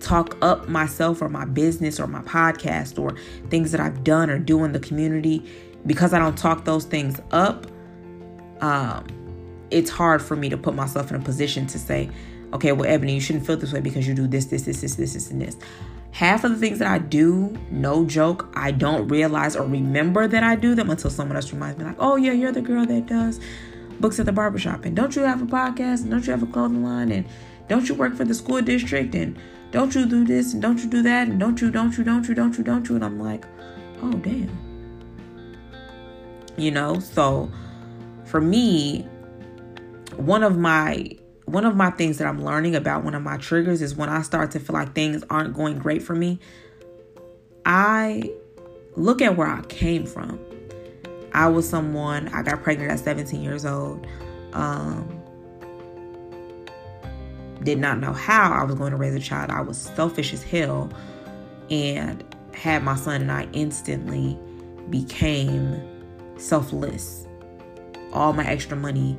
talk 0.00 0.36
up 0.42 0.68
myself 0.68 1.20
or 1.20 1.28
my 1.28 1.44
business 1.44 1.98
or 1.98 2.06
my 2.06 2.22
podcast 2.22 2.98
or 2.98 3.16
things 3.50 3.72
that 3.72 3.80
I've 3.80 4.04
done 4.04 4.30
or 4.30 4.38
do 4.38 4.64
in 4.64 4.72
the 4.72 4.80
community 4.80 5.44
because 5.86 6.12
I 6.12 6.18
don't 6.18 6.36
talk 6.36 6.64
those 6.64 6.84
things 6.84 7.20
up 7.30 7.66
um 8.60 9.06
it's 9.70 9.90
hard 9.90 10.22
for 10.22 10.36
me 10.36 10.48
to 10.48 10.56
put 10.56 10.74
myself 10.74 11.10
in 11.10 11.16
a 11.16 11.24
position 11.24 11.66
to 11.66 11.78
say 11.78 12.10
okay 12.52 12.72
well 12.72 12.88
Ebony 12.88 13.14
you 13.14 13.20
shouldn't 13.20 13.46
feel 13.46 13.56
this 13.56 13.72
way 13.72 13.80
because 13.80 14.06
you 14.06 14.14
do 14.14 14.26
this 14.26 14.46
this 14.46 14.62
this 14.62 14.80
this 14.80 14.94
this 14.96 15.12
this 15.12 15.30
and 15.30 15.40
this. 15.40 15.56
Half 16.12 16.44
of 16.44 16.50
the 16.52 16.56
things 16.56 16.78
that 16.78 16.88
I 16.88 16.98
do 16.98 17.56
no 17.70 18.06
joke 18.06 18.48
I 18.54 18.70
don't 18.70 19.06
realize 19.08 19.54
or 19.54 19.66
remember 19.66 20.26
that 20.26 20.42
I 20.42 20.56
do 20.56 20.74
them 20.74 20.88
until 20.88 21.10
someone 21.10 21.36
else 21.36 21.52
reminds 21.52 21.78
me 21.78 21.84
like 21.84 21.96
oh 21.98 22.16
yeah 22.16 22.32
you're 22.32 22.52
the 22.52 22.62
girl 22.62 22.86
that 22.86 23.06
does 23.06 23.40
books 24.00 24.18
at 24.18 24.26
the 24.26 24.32
barbershop 24.32 24.84
and 24.84 24.96
don't 24.96 25.14
you 25.16 25.22
have 25.22 25.42
a 25.42 25.46
podcast? 25.46 26.02
And 26.02 26.10
don't 26.10 26.26
you 26.26 26.32
have 26.32 26.42
a 26.42 26.46
clothing 26.46 26.82
line? 26.82 27.12
and 27.12 27.26
don't 27.68 27.88
you 27.88 27.94
work 27.94 28.14
for 28.14 28.24
the 28.24 28.34
school 28.34 28.62
district? 28.62 29.14
and 29.14 29.38
don't 29.72 29.94
you 29.94 30.06
do 30.06 30.24
this 30.24 30.52
and 30.52 30.62
don't 30.62 30.78
you 30.78 30.88
do 30.88 31.02
that? 31.02 31.28
and 31.28 31.38
don't 31.38 31.60
you 31.60 31.70
don't 31.70 31.96
you 31.98 32.04
don't 32.04 32.28
you 32.28 32.34
don't 32.34 32.56
you 32.56 32.64
don't 32.64 32.88
you? 32.88 32.94
And 32.94 33.04
I'm 33.04 33.20
like 33.20 33.44
oh 34.02 34.12
damn 34.12 34.65
you 36.56 36.70
know 36.70 36.98
so 36.98 37.50
for 38.24 38.40
me 38.40 39.02
one 40.16 40.42
of 40.42 40.56
my 40.56 41.10
one 41.44 41.64
of 41.64 41.76
my 41.76 41.90
things 41.90 42.18
that 42.18 42.26
I'm 42.26 42.44
learning 42.44 42.74
about 42.74 43.04
one 43.04 43.14
of 43.14 43.22
my 43.22 43.36
triggers 43.36 43.80
is 43.80 43.94
when 43.94 44.08
I 44.08 44.22
start 44.22 44.50
to 44.52 44.60
feel 44.60 44.74
like 44.74 44.94
things 44.94 45.22
aren't 45.30 45.54
going 45.54 45.78
great 45.78 46.02
for 46.02 46.14
me 46.14 46.38
I 47.64 48.30
look 48.96 49.20
at 49.20 49.36
where 49.36 49.48
I 49.48 49.62
came 49.62 50.06
from 50.06 50.40
I 51.32 51.48
was 51.48 51.68
someone 51.68 52.28
I 52.28 52.42
got 52.42 52.62
pregnant 52.62 52.90
at 52.90 53.00
17 53.00 53.42
years 53.42 53.64
old 53.64 54.06
um 54.52 55.22
did 57.66 57.78
not 57.78 57.98
know 57.98 58.12
how 58.12 58.52
I 58.52 58.62
was 58.62 58.76
going 58.76 58.92
to 58.92 58.96
raise 58.96 59.14
a 59.14 59.20
child. 59.20 59.50
I 59.50 59.60
was 59.60 59.76
selfish 59.76 60.32
as 60.32 60.42
hell 60.42 60.90
and 61.68 62.24
had 62.54 62.82
my 62.82 62.94
son 62.94 63.22
and 63.22 63.32
I 63.32 63.48
instantly 63.52 64.38
became 64.88 65.82
selfless. 66.36 67.26
All 68.12 68.32
my 68.32 68.46
extra 68.46 68.76
money, 68.76 69.18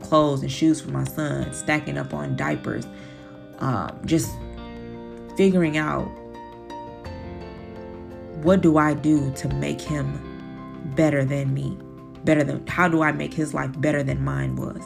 clothes 0.00 0.42
and 0.42 0.50
shoes 0.50 0.80
for 0.80 0.90
my 0.90 1.04
son, 1.04 1.52
stacking 1.52 1.98
up 1.98 2.14
on 2.14 2.36
diapers, 2.36 2.86
um, 3.58 3.98
just 4.04 4.30
figuring 5.36 5.76
out 5.76 6.06
what 8.42 8.60
do 8.60 8.78
I 8.78 8.94
do 8.94 9.32
to 9.32 9.48
make 9.54 9.80
him 9.80 10.92
better 10.94 11.24
than 11.24 11.52
me? 11.54 11.76
Better 12.24 12.44
than 12.44 12.66
how 12.66 12.88
do 12.88 13.02
I 13.02 13.12
make 13.12 13.32
his 13.32 13.54
life 13.54 13.70
better 13.80 14.02
than 14.02 14.22
mine 14.22 14.56
was? 14.56 14.82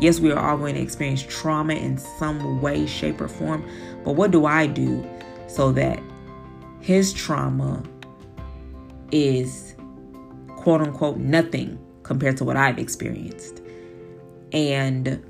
Yes, 0.00 0.18
we 0.18 0.32
are 0.32 0.38
all 0.38 0.56
going 0.56 0.76
to 0.76 0.80
experience 0.80 1.22
trauma 1.22 1.74
in 1.74 1.98
some 1.98 2.62
way, 2.62 2.86
shape, 2.86 3.20
or 3.20 3.28
form. 3.28 3.68
But 4.02 4.12
what 4.12 4.30
do 4.30 4.46
I 4.46 4.66
do 4.66 5.06
so 5.46 5.72
that 5.72 6.00
his 6.80 7.12
trauma 7.12 7.82
is 9.12 9.69
quote 10.60 10.82
unquote 10.82 11.16
nothing 11.16 11.78
compared 12.02 12.36
to 12.38 12.44
what 12.44 12.56
I've 12.56 12.78
experienced? 12.78 13.60
And 14.52 15.24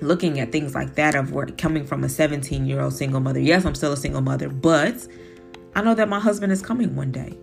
looking 0.00 0.38
at 0.40 0.52
things 0.52 0.74
like 0.74 0.94
that 0.94 1.14
of 1.14 1.32
where 1.32 1.46
coming 1.46 1.86
from 1.86 2.04
a 2.04 2.08
17 2.08 2.66
year 2.66 2.80
old 2.80 2.92
single 2.92 3.20
mother. 3.20 3.40
Yes, 3.40 3.64
I'm 3.64 3.74
still 3.74 3.92
a 3.92 3.96
single 3.96 4.20
mother, 4.20 4.48
but 4.48 5.06
I 5.74 5.82
know 5.82 5.94
that 5.94 6.08
my 6.08 6.20
husband 6.20 6.52
is 6.52 6.62
coming 6.62 6.94
one 6.94 7.10
day. 7.10 7.36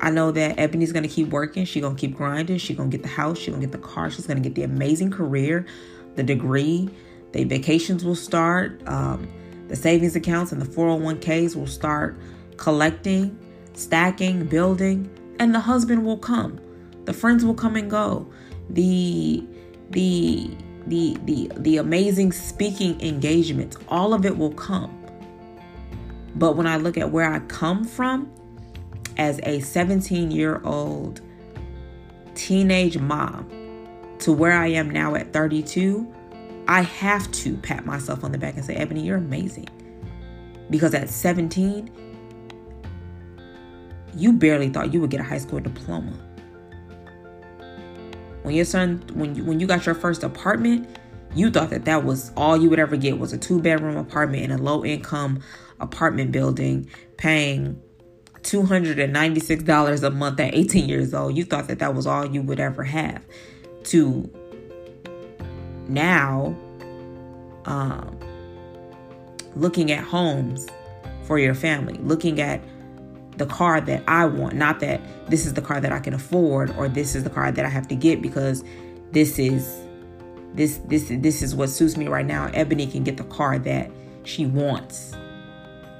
I 0.00 0.10
know 0.10 0.30
that 0.32 0.58
Ebony's 0.58 0.92
gonna 0.92 1.08
keep 1.08 1.28
working. 1.28 1.64
She 1.64 1.80
gonna 1.80 1.94
keep 1.94 2.14
grinding. 2.14 2.58
She 2.58 2.74
gonna 2.74 2.90
get 2.90 3.02
the 3.02 3.08
house. 3.08 3.38
She 3.38 3.50
gonna 3.50 3.62
get 3.62 3.72
the 3.72 3.78
car. 3.78 4.10
She's 4.10 4.26
gonna 4.26 4.40
get 4.40 4.54
the 4.54 4.62
amazing 4.62 5.10
career, 5.10 5.66
the 6.16 6.22
degree. 6.22 6.90
The 7.32 7.44
vacations 7.44 8.04
will 8.04 8.14
start. 8.14 8.82
Um, 8.86 9.28
the 9.68 9.76
savings 9.76 10.16
accounts 10.16 10.52
and 10.52 10.60
the 10.60 10.66
401ks 10.66 11.56
will 11.56 11.66
start 11.66 12.18
collecting, 12.56 13.38
stacking, 13.74 14.46
building, 14.46 15.10
and 15.38 15.54
the 15.54 15.60
husband 15.60 16.04
will 16.04 16.18
come. 16.18 16.60
The 17.04 17.12
friends 17.12 17.44
will 17.44 17.54
come 17.54 17.76
and 17.76 17.90
go. 17.90 18.26
The 18.70 19.44
the 19.90 20.50
the 20.86 21.16
the 21.24 21.50
the 21.56 21.76
amazing 21.78 22.32
speaking 22.32 23.00
engagements, 23.00 23.76
all 23.88 24.14
of 24.14 24.24
it 24.24 24.36
will 24.36 24.52
come. 24.52 24.92
But 26.34 26.56
when 26.56 26.66
I 26.66 26.76
look 26.76 26.98
at 26.98 27.10
where 27.10 27.30
I 27.30 27.38
come 27.40 27.84
from, 27.84 28.30
as 29.16 29.40
a 29.44 29.60
17 29.60 30.30
year 30.30 30.60
old 30.64 31.20
teenage 32.34 32.98
mom 32.98 33.48
to 34.18 34.32
where 34.32 34.52
I 34.52 34.68
am 34.68 34.90
now 34.90 35.14
at 35.14 35.32
32, 35.32 36.12
I 36.68 36.82
have 36.82 37.30
to 37.32 37.56
pat 37.58 37.86
myself 37.86 38.24
on 38.24 38.32
the 38.32 38.38
back 38.38 38.56
and 38.56 38.64
say, 38.64 38.74
Ebony, 38.74 39.02
you're 39.02 39.16
amazing. 39.16 39.68
Because 40.68 40.94
at 40.94 41.08
17, 41.08 41.90
you 44.16 44.32
barely 44.32 44.68
thought 44.68 44.92
you 44.92 45.00
would 45.00 45.10
get 45.10 45.20
a 45.20 45.24
high 45.24 45.38
school 45.38 45.60
diploma. 45.60 46.12
When 48.42 48.54
your 48.54 48.64
son, 48.64 49.04
when 49.14 49.34
you, 49.34 49.44
when 49.44 49.60
you 49.60 49.66
got 49.66 49.86
your 49.86 49.94
first 49.94 50.22
apartment, 50.22 50.88
you 51.34 51.50
thought 51.50 51.70
that 51.70 51.84
that 51.84 52.04
was 52.04 52.32
all 52.36 52.56
you 52.56 52.70
would 52.70 52.78
ever 52.78 52.96
get 52.96 53.18
was 53.18 53.32
a 53.32 53.38
two 53.38 53.60
bedroom 53.60 53.96
apartment 53.96 54.44
in 54.44 54.50
a 54.50 54.58
low 54.58 54.84
income 54.84 55.40
apartment 55.80 56.32
building, 56.32 56.88
paying 57.18 57.80
$296 58.46 60.02
a 60.02 60.10
month 60.10 60.40
at 60.40 60.54
18 60.54 60.88
years 60.88 61.12
old, 61.12 61.36
you 61.36 61.44
thought 61.44 61.66
that 61.68 61.80
that 61.80 61.94
was 61.94 62.06
all 62.06 62.24
you 62.24 62.40
would 62.42 62.60
ever 62.60 62.84
have. 62.84 63.22
To 63.84 64.30
now, 65.88 66.56
um, 67.64 68.18
looking 69.56 69.90
at 69.90 70.02
homes 70.04 70.66
for 71.24 71.38
your 71.38 71.54
family, 71.54 71.94
looking 71.94 72.40
at 72.40 72.60
the 73.36 73.46
car 73.46 73.80
that 73.80 74.02
I 74.08 74.24
want, 74.24 74.54
not 74.54 74.80
that 74.80 75.00
this 75.28 75.46
is 75.46 75.54
the 75.54 75.62
car 75.62 75.80
that 75.80 75.92
I 75.92 75.98
can 75.98 76.14
afford 76.14 76.70
or 76.76 76.88
this 76.88 77.14
is 77.14 77.24
the 77.24 77.30
car 77.30 77.52
that 77.52 77.64
I 77.64 77.68
have 77.68 77.88
to 77.88 77.94
get 77.94 78.22
because 78.22 78.64
this 79.12 79.38
is 79.38 79.82
this 80.54 80.78
this 80.86 81.08
this 81.10 81.42
is 81.42 81.54
what 81.54 81.70
suits 81.70 81.96
me 81.96 82.08
right 82.08 82.26
now. 82.26 82.50
Ebony 82.54 82.86
can 82.86 83.04
get 83.04 83.16
the 83.16 83.24
car 83.24 83.58
that 83.58 83.90
she 84.24 84.46
wants. 84.46 85.14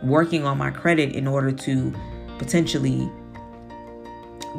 Working 0.02 0.44
on 0.44 0.58
my 0.58 0.70
credit 0.70 1.14
in 1.14 1.26
order 1.26 1.52
to 1.52 1.94
potentially 2.38 3.10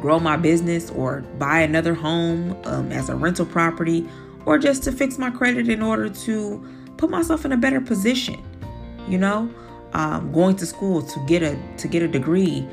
grow 0.00 0.20
my 0.20 0.36
business 0.36 0.90
or 0.90 1.22
buy 1.38 1.60
another 1.60 1.94
home 1.94 2.56
um, 2.64 2.92
as 2.92 3.08
a 3.08 3.16
rental 3.16 3.46
property 3.46 4.08
or 4.46 4.58
just 4.58 4.84
to 4.84 4.92
fix 4.92 5.18
my 5.18 5.30
credit 5.30 5.68
in 5.68 5.82
order 5.82 6.08
to 6.08 6.64
put 6.96 7.10
myself 7.10 7.44
in 7.44 7.52
a 7.52 7.56
better 7.56 7.80
position 7.80 8.40
you 9.08 9.18
know 9.18 9.52
um, 9.92 10.32
going 10.32 10.56
to 10.56 10.66
school 10.66 11.02
to 11.02 11.26
get 11.26 11.42
a 11.42 11.58
to 11.78 11.88
get 11.88 12.02
a 12.02 12.08
degree 12.08 12.66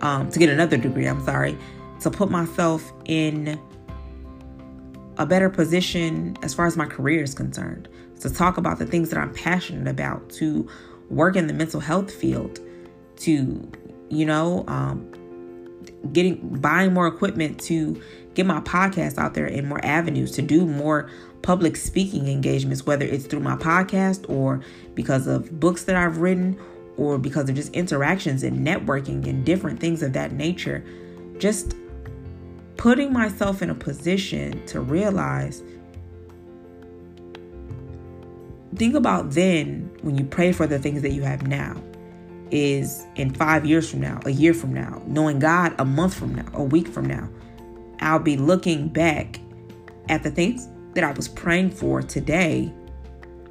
um, 0.00 0.30
to 0.30 0.38
get 0.38 0.48
another 0.48 0.76
degree 0.76 1.06
i'm 1.06 1.24
sorry 1.24 1.56
to 2.00 2.10
put 2.10 2.30
myself 2.30 2.92
in 3.04 3.60
a 5.18 5.26
better 5.26 5.50
position 5.50 6.36
as 6.42 6.54
far 6.54 6.66
as 6.66 6.78
my 6.78 6.86
career 6.86 7.22
is 7.22 7.34
concerned. 7.34 7.88
To 8.20 8.30
talk 8.32 8.56
about 8.56 8.78
the 8.78 8.86
things 8.86 9.10
that 9.10 9.18
i'm 9.18 9.32
passionate 9.34 9.88
about 9.88 10.30
to 10.30 10.68
work 11.10 11.36
in 11.36 11.46
the 11.46 11.52
mental 11.52 11.80
health 11.80 12.10
field 12.10 12.58
to 13.16 13.70
you 14.10 14.26
know, 14.26 14.64
um, 14.66 15.08
getting 16.12 16.60
buying 16.60 16.92
more 16.92 17.06
equipment 17.06 17.60
to 17.60 18.00
get 18.34 18.44
my 18.44 18.60
podcast 18.60 19.18
out 19.18 19.34
there 19.34 19.46
in 19.46 19.66
more 19.66 19.82
avenues 19.84 20.32
to 20.32 20.42
do 20.42 20.66
more 20.66 21.08
public 21.42 21.76
speaking 21.76 22.28
engagements, 22.28 22.86
whether 22.86 23.04
it's 23.04 23.26
through 23.26 23.40
my 23.40 23.56
podcast 23.56 24.28
or 24.28 24.60
because 24.94 25.26
of 25.26 25.58
books 25.58 25.84
that 25.84 25.96
I've 25.96 26.18
written 26.18 26.58
or 26.96 27.18
because 27.18 27.48
of 27.48 27.56
just 27.56 27.72
interactions 27.74 28.42
and 28.42 28.66
networking 28.66 29.26
and 29.26 29.44
different 29.44 29.80
things 29.80 30.02
of 30.02 30.12
that 30.12 30.32
nature. 30.32 30.84
Just 31.38 31.74
putting 32.76 33.12
myself 33.12 33.62
in 33.62 33.70
a 33.70 33.74
position 33.74 34.64
to 34.66 34.80
realize 34.80 35.62
think 38.76 38.94
about 38.94 39.32
then 39.32 39.90
when 40.02 40.16
you 40.16 40.24
pray 40.24 40.52
for 40.52 40.66
the 40.66 40.78
things 40.78 41.02
that 41.02 41.10
you 41.10 41.22
have 41.22 41.46
now 41.46 41.76
is 42.50 43.04
in 43.16 43.32
five 43.34 43.64
years 43.64 43.90
from 43.90 44.00
now, 44.00 44.20
a 44.24 44.30
year 44.30 44.54
from 44.54 44.72
now, 44.72 45.02
knowing 45.06 45.38
God 45.38 45.74
a 45.78 45.84
month 45.84 46.14
from 46.14 46.34
now, 46.34 46.46
a 46.54 46.62
week 46.62 46.88
from 46.88 47.06
now, 47.06 47.28
I'll 48.00 48.18
be 48.18 48.36
looking 48.36 48.88
back 48.88 49.38
at 50.08 50.22
the 50.22 50.30
things 50.30 50.68
that 50.94 51.04
I 51.04 51.12
was 51.12 51.28
praying 51.28 51.70
for 51.70 52.02
today 52.02 52.72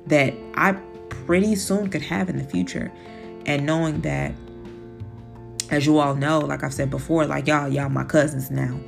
that 0.08 0.34
I 0.56 0.74
pretty 1.10 1.56
soon 1.56 1.90
could 1.90 2.02
have 2.02 2.30
in 2.30 2.38
the 2.38 2.44
future. 2.44 2.92
And 3.46 3.66
knowing 3.66 4.02
that, 4.02 4.34
as 5.72 5.86
you 5.86 6.00
all 6.00 6.16
know, 6.16 6.40
like 6.40 6.64
I've 6.64 6.74
said 6.74 6.90
before, 6.90 7.26
like 7.26 7.48
y'all, 7.48 7.70
y'all 7.70 7.90
my 7.90 8.04
cousins 8.04 8.52
now, 8.52 8.80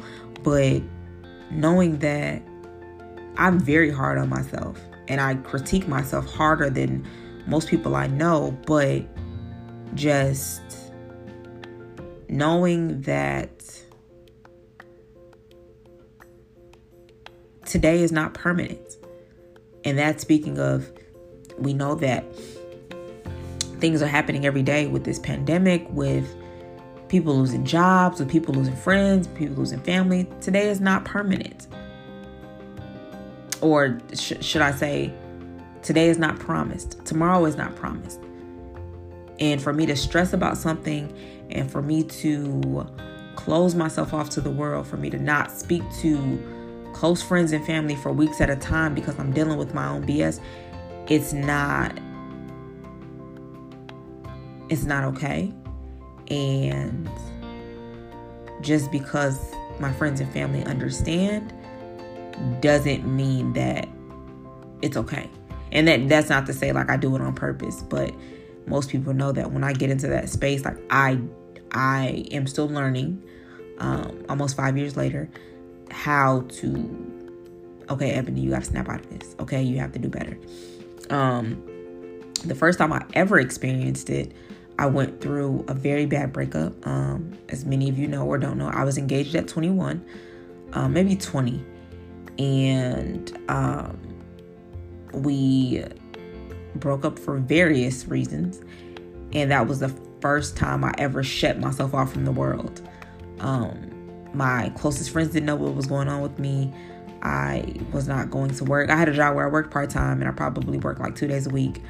but 0.43 0.81
knowing 1.51 1.99
that 1.99 2.41
I'm 3.37 3.59
very 3.59 3.91
hard 3.91 4.17
on 4.17 4.29
myself 4.29 4.79
and 5.07 5.21
I 5.21 5.35
critique 5.35 5.87
myself 5.87 6.25
harder 6.25 6.69
than 6.69 7.05
most 7.47 7.69
people 7.69 7.95
I 7.95 8.07
know, 8.07 8.57
but 8.65 9.03
just 9.95 10.61
knowing 12.29 13.01
that 13.01 13.60
today 17.71 18.03
is 18.03 18.11
not 18.11 18.33
permanent. 18.33 18.97
And 19.85 19.97
that 19.97 20.19
speaking 20.19 20.59
of, 20.59 20.91
we 21.57 21.73
know 21.73 21.95
that 21.95 22.25
things 23.79 24.01
are 24.01 24.07
happening 24.07 24.45
every 24.45 24.61
day 24.61 24.87
with 24.87 25.05
this 25.05 25.17
pandemic, 25.17 25.87
with 25.89 26.35
people 27.07 27.33
losing 27.37 27.63
jobs, 27.63 28.19
with 28.19 28.29
people 28.29 28.53
losing 28.53 28.75
friends, 28.75 29.27
people 29.27 29.55
losing 29.55 29.79
family. 29.79 30.27
Today 30.41 30.69
is 30.69 30.81
not 30.81 31.05
permanent. 31.05 31.67
Or 33.61 33.97
sh- 34.13 34.33
should 34.41 34.61
I 34.61 34.71
say, 34.71 35.13
today 35.81 36.09
is 36.09 36.17
not 36.17 36.39
promised. 36.39 37.03
Tomorrow 37.05 37.45
is 37.45 37.55
not 37.55 37.77
promised. 37.77 38.19
And 39.39 39.61
for 39.61 39.71
me 39.71 39.85
to 39.85 39.95
stress 39.95 40.33
about 40.33 40.57
something 40.57 41.15
and 41.49 41.71
for 41.71 41.81
me 41.81 42.03
to 42.03 42.85
close 43.37 43.75
myself 43.75 44.13
off 44.13 44.29
to 44.31 44.41
the 44.41 44.51
world, 44.51 44.87
for 44.87 44.97
me 44.97 45.09
to 45.09 45.17
not 45.17 45.51
speak 45.51 45.83
to 46.01 46.60
close 46.93 47.21
friends 47.21 47.51
and 47.51 47.65
family 47.65 47.95
for 47.95 48.11
weeks 48.11 48.41
at 48.41 48.49
a 48.49 48.55
time 48.55 48.93
because 48.93 49.17
I'm 49.19 49.31
dealing 49.31 49.57
with 49.57 49.73
my 49.73 49.87
own 49.87 50.05
BS, 50.05 50.39
it's 51.07 51.33
not 51.33 51.97
it's 54.69 54.83
not 54.83 55.03
okay. 55.03 55.53
And 56.29 57.09
just 58.61 58.89
because 58.91 59.37
my 59.79 59.91
friends 59.91 60.21
and 60.21 60.31
family 60.31 60.63
understand 60.63 61.53
doesn't 62.61 63.05
mean 63.05 63.53
that 63.53 63.87
it's 64.81 64.95
okay. 64.95 65.29
And 65.71 65.87
that 65.87 66.07
that's 66.07 66.29
not 66.29 66.45
to 66.45 66.53
say 66.53 66.71
like 66.71 66.89
I 66.89 66.97
do 66.97 67.15
it 67.15 67.21
on 67.21 67.33
purpose, 67.33 67.83
but 67.83 68.13
most 68.65 68.89
people 68.89 69.13
know 69.13 69.31
that 69.31 69.51
when 69.51 69.63
I 69.63 69.73
get 69.73 69.89
into 69.89 70.07
that 70.07 70.29
space, 70.29 70.63
like 70.63 70.77
I 70.89 71.19
I 71.71 72.25
am 72.31 72.47
still 72.47 72.67
learning, 72.67 73.23
um, 73.79 74.25
almost 74.29 74.55
five 74.55 74.77
years 74.77 74.95
later, 74.97 75.29
how 75.91 76.41
to 76.49 77.07
okay, 77.89 78.11
Ebony, 78.11 78.41
you 78.41 78.51
gotta 78.51 78.65
snap 78.65 78.87
out 78.87 79.01
of 79.01 79.19
this. 79.19 79.35
Okay, 79.39 79.61
you 79.61 79.77
have 79.79 79.91
to 79.93 79.99
do 79.99 80.09
better. 80.09 80.37
Um 81.09 81.63
the 82.45 82.55
first 82.55 82.79
time 82.79 82.91
I 82.91 83.05
ever 83.13 83.39
experienced 83.39 84.09
it, 84.09 84.33
I 84.79 84.87
went 84.87 85.21
through 85.21 85.63
a 85.67 85.73
very 85.73 86.05
bad 86.05 86.33
breakup. 86.33 86.85
Um, 86.87 87.37
as 87.49 87.65
many 87.65 87.89
of 87.89 87.99
you 87.99 88.07
know 88.07 88.25
or 88.25 88.37
don't 88.37 88.57
know, 88.57 88.69
I 88.69 88.83
was 88.83 88.97
engaged 88.97 89.35
at 89.35 89.47
21, 89.47 90.03
um, 90.73 90.93
maybe 90.93 91.15
20, 91.15 91.63
and 92.39 93.37
um, 93.47 93.99
we 95.13 95.83
broke 96.75 97.05
up 97.05 97.19
for 97.19 97.37
various 97.37 98.07
reasons. 98.07 98.61
And 99.33 99.51
that 99.51 99.67
was 99.67 99.79
the 99.79 99.89
first 100.19 100.57
time 100.57 100.83
I 100.83 100.93
ever 100.97 101.23
shut 101.23 101.59
myself 101.59 101.93
off 101.93 102.11
from 102.11 102.25
the 102.25 102.31
world. 102.31 102.81
Um, 103.39 103.90
my 104.33 104.71
closest 104.75 105.11
friends 105.11 105.31
didn't 105.31 105.45
know 105.45 105.55
what 105.55 105.75
was 105.75 105.87
going 105.87 106.07
on 106.07 106.21
with 106.21 106.39
me. 106.39 106.73
I 107.21 107.75
was 107.91 108.07
not 108.07 108.31
going 108.31 108.51
to 108.51 108.63
work. 108.63 108.89
I 108.89 108.95
had 108.95 109.09
a 109.09 109.13
job 109.13 109.35
where 109.35 109.45
I 109.45 109.49
worked 109.49 109.71
part 109.71 109.89
time 109.89 110.21
and 110.21 110.29
I 110.29 110.31
probably 110.31 110.77
worked 110.77 110.99
like 110.99 111.15
two 111.15 111.27
days 111.27 111.45
a 111.45 111.49
week. 111.49 111.83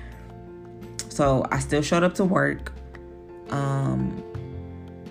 So 1.09 1.45
I 1.51 1.59
still 1.59 1.81
showed 1.81 2.03
up 2.03 2.15
to 2.15 2.25
work. 2.25 2.73
Um, 3.49 4.23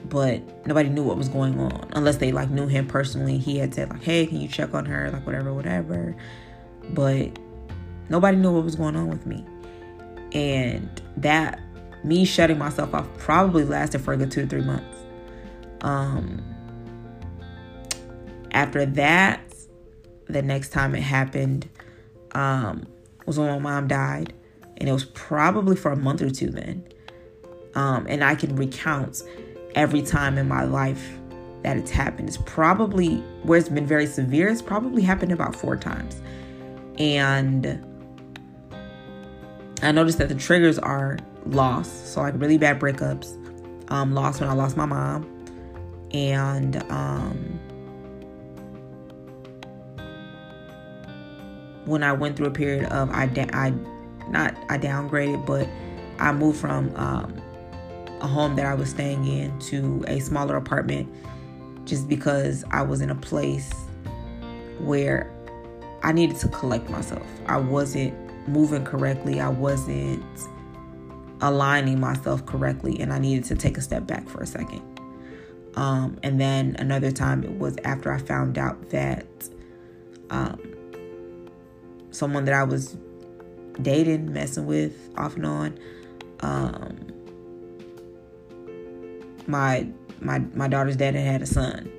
but 0.08 0.66
nobody 0.66 0.88
knew 0.88 1.04
what 1.04 1.16
was 1.16 1.28
going 1.28 1.58
on 1.58 1.88
unless 1.92 2.16
they 2.16 2.32
like 2.32 2.50
knew 2.50 2.66
him 2.66 2.86
personally. 2.86 3.38
He 3.38 3.58
had 3.58 3.72
said 3.72 3.90
like, 3.90 4.02
"Hey, 4.02 4.26
can 4.26 4.40
you 4.40 4.48
check 4.48 4.74
on 4.74 4.84
her?" 4.86 5.10
like 5.10 5.24
whatever, 5.24 5.54
whatever. 5.54 6.16
But 6.90 7.38
nobody 8.08 8.36
knew 8.36 8.52
what 8.52 8.64
was 8.64 8.74
going 8.74 8.96
on 8.96 9.08
with 9.08 9.24
me. 9.24 9.44
And 10.32 11.00
that 11.18 11.60
me 12.02 12.24
shutting 12.24 12.58
myself 12.58 12.92
off 12.92 13.06
probably 13.18 13.64
lasted 13.64 14.00
for 14.00 14.12
a 14.12 14.16
good 14.16 14.30
2 14.30 14.42
to 14.42 14.48
3 14.48 14.62
months. 14.62 14.98
Um 15.82 16.49
after 18.52 18.86
that, 18.86 19.40
the 20.26 20.42
next 20.42 20.70
time 20.70 20.94
it 20.94 21.02
happened 21.02 21.68
um 22.32 22.86
was 23.26 23.38
when 23.38 23.48
my 23.48 23.58
mom 23.58 23.88
died 23.88 24.32
and 24.76 24.88
it 24.88 24.92
was 24.92 25.04
probably 25.04 25.76
for 25.76 25.92
a 25.92 25.96
month 25.96 26.22
or 26.22 26.30
two 26.30 26.48
then. 26.48 26.84
Um, 27.74 28.06
and 28.08 28.24
I 28.24 28.34
can 28.34 28.56
recount 28.56 29.22
every 29.74 30.02
time 30.02 30.38
in 30.38 30.48
my 30.48 30.64
life 30.64 31.18
that 31.62 31.76
it's 31.76 31.90
happened. 31.90 32.28
It's 32.28 32.38
probably 32.38 33.16
where 33.42 33.58
it's 33.58 33.68
been 33.68 33.86
very 33.86 34.06
severe, 34.06 34.48
it's 34.48 34.62
probably 34.62 35.02
happened 35.02 35.32
about 35.32 35.54
four 35.54 35.76
times. 35.76 36.20
And 36.98 37.84
I 39.82 39.92
noticed 39.92 40.18
that 40.18 40.28
the 40.28 40.34
triggers 40.34 40.78
are 40.78 41.18
loss, 41.46 41.88
so 41.88 42.22
like 42.22 42.34
really 42.36 42.58
bad 42.58 42.80
breakups, 42.80 43.36
um, 43.90 44.14
lost 44.14 44.40
when 44.40 44.48
I 44.48 44.54
lost 44.54 44.76
my 44.76 44.86
mom, 44.86 45.26
and 46.12 46.82
um, 46.90 47.60
when 51.84 52.02
I 52.02 52.12
went 52.12 52.36
through 52.36 52.46
a 52.46 52.52
period 52.52 52.84
of 52.86 53.10
I, 53.10 53.26
da- 53.26 53.50
I 53.52 53.72
not 54.28 54.54
I 54.68 54.78
downgraded, 54.78 55.46
but 55.46 55.68
I 56.18 56.32
moved 56.32 56.60
from 56.60 56.94
um, 56.96 57.40
a 58.20 58.26
home 58.26 58.56
that 58.56 58.66
I 58.66 58.74
was 58.74 58.90
staying 58.90 59.26
in 59.26 59.58
to 59.60 60.04
a 60.06 60.20
smaller 60.20 60.56
apartment 60.56 61.08
just 61.84 62.08
because 62.08 62.64
I 62.70 62.82
was 62.82 63.00
in 63.00 63.10
a 63.10 63.14
place 63.14 63.72
where 64.78 65.30
I 66.02 66.12
needed 66.12 66.36
to 66.38 66.48
collect 66.48 66.88
myself. 66.88 67.26
I 67.46 67.58
wasn't 67.58 68.14
moving 68.48 68.84
correctly. 68.84 69.40
I 69.40 69.48
wasn't 69.48 70.24
aligning 71.42 71.98
myself 71.98 72.44
correctly 72.46 73.00
and 73.00 73.12
I 73.12 73.18
needed 73.18 73.44
to 73.44 73.54
take 73.54 73.78
a 73.78 73.80
step 73.80 74.06
back 74.06 74.28
for 74.28 74.42
a 74.42 74.46
second. 74.46 74.82
Um, 75.76 76.18
and 76.22 76.40
then 76.40 76.76
another 76.78 77.10
time 77.10 77.44
it 77.44 77.58
was 77.58 77.76
after 77.84 78.12
I 78.12 78.18
found 78.18 78.58
out 78.58 78.90
that 78.90 79.26
um, 80.30 80.60
someone 82.10 82.44
that 82.44 82.54
I 82.54 82.64
was 82.64 82.96
dating, 83.82 84.32
messing 84.32 84.66
with 84.66 85.10
off 85.16 85.36
and 85.36 85.46
on, 85.46 85.78
um, 86.40 87.06
my 89.46 89.86
my 90.20 90.38
my 90.54 90.68
daughter's 90.68 90.96
dad 90.96 91.14
had 91.14 91.24
had 91.24 91.42
a 91.42 91.46
son, 91.46 91.90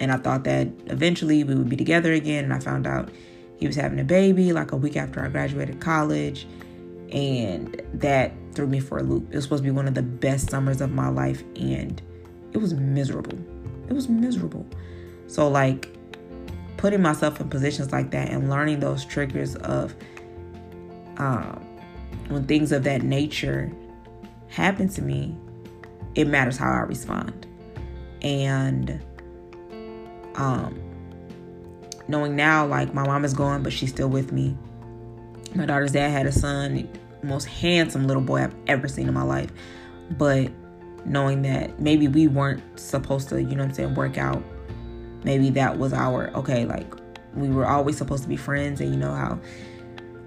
and 0.00 0.12
I 0.12 0.16
thought 0.16 0.44
that 0.44 0.68
eventually 0.86 1.44
we 1.44 1.54
would 1.54 1.68
be 1.68 1.76
together 1.76 2.12
again. 2.12 2.44
And 2.44 2.52
I 2.52 2.58
found 2.58 2.86
out 2.86 3.10
he 3.56 3.66
was 3.66 3.76
having 3.76 4.00
a 4.00 4.04
baby 4.04 4.52
like 4.52 4.72
a 4.72 4.76
week 4.76 4.96
after 4.96 5.24
I 5.24 5.28
graduated 5.28 5.80
college, 5.80 6.46
and 7.10 7.80
that 7.94 8.32
threw 8.54 8.66
me 8.66 8.80
for 8.80 8.98
a 8.98 9.02
loop. 9.02 9.28
It 9.30 9.36
was 9.36 9.44
supposed 9.44 9.62
to 9.62 9.68
be 9.68 9.74
one 9.74 9.88
of 9.88 9.94
the 9.94 10.02
best 10.02 10.50
summers 10.50 10.80
of 10.80 10.92
my 10.92 11.08
life, 11.08 11.42
and 11.56 12.00
it 12.52 12.58
was 12.58 12.74
miserable. 12.74 13.38
It 13.88 13.92
was 13.92 14.08
miserable. 14.08 14.66
So 15.26 15.48
like 15.48 15.93
putting 16.76 17.02
myself 17.02 17.40
in 17.40 17.48
positions 17.48 17.92
like 17.92 18.10
that 18.10 18.30
and 18.30 18.50
learning 18.50 18.80
those 18.80 19.04
triggers 19.04 19.56
of 19.56 19.94
um, 21.16 21.64
when 22.28 22.44
things 22.46 22.72
of 22.72 22.84
that 22.84 23.02
nature 23.02 23.72
happen 24.48 24.88
to 24.88 25.02
me, 25.02 25.36
it 26.14 26.26
matters 26.26 26.56
how 26.56 26.70
I 26.70 26.80
respond. 26.80 27.46
And 28.22 29.00
um, 30.36 30.80
knowing 32.08 32.36
now, 32.36 32.66
like 32.66 32.94
my 32.94 33.04
mom 33.04 33.24
is 33.24 33.34
gone, 33.34 33.62
but 33.62 33.72
she's 33.72 33.90
still 33.90 34.08
with 34.08 34.32
me. 34.32 34.56
My 35.54 35.66
daughter's 35.66 35.92
dad 35.92 36.10
had 36.10 36.26
a 36.26 36.32
son, 36.32 36.88
most 37.22 37.44
handsome 37.44 38.06
little 38.06 38.22
boy 38.22 38.42
I've 38.42 38.54
ever 38.66 38.88
seen 38.88 39.08
in 39.08 39.14
my 39.14 39.22
life. 39.22 39.50
But 40.12 40.50
knowing 41.04 41.42
that 41.42 41.80
maybe 41.80 42.08
we 42.08 42.28
weren't 42.28 42.62
supposed 42.78 43.28
to, 43.28 43.40
you 43.42 43.50
know 43.50 43.62
what 43.62 43.68
I'm 43.68 43.74
saying, 43.74 43.94
work 43.94 44.18
out. 44.18 44.42
Maybe 45.24 45.50
that 45.50 45.78
was 45.78 45.92
our, 45.92 46.30
okay, 46.36 46.64
like 46.64 46.92
we 47.34 47.48
were 47.48 47.66
always 47.66 47.96
supposed 47.96 48.22
to 48.22 48.28
be 48.28 48.36
friends, 48.36 48.80
and 48.80 48.90
you 48.90 48.96
know 48.96 49.12
how 49.12 49.38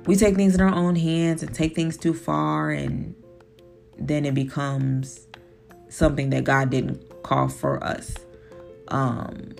we 0.06 0.16
take 0.16 0.36
things 0.36 0.56
in 0.56 0.62
our 0.62 0.74
own 0.74 0.96
hands 0.96 1.44
and 1.44 1.54
take 1.54 1.76
things 1.76 1.98
too 1.98 2.14
far, 2.14 2.72
and 2.72 3.16
then 3.98 4.26
it 4.26 4.34
becomes 4.34 5.28
something 5.90 6.30
that 6.32 6.44
God 6.44 6.70
didn't 6.70 7.24
call 7.24 7.48
for 7.48 7.84
us. 7.84 8.16
Um, 8.90 9.56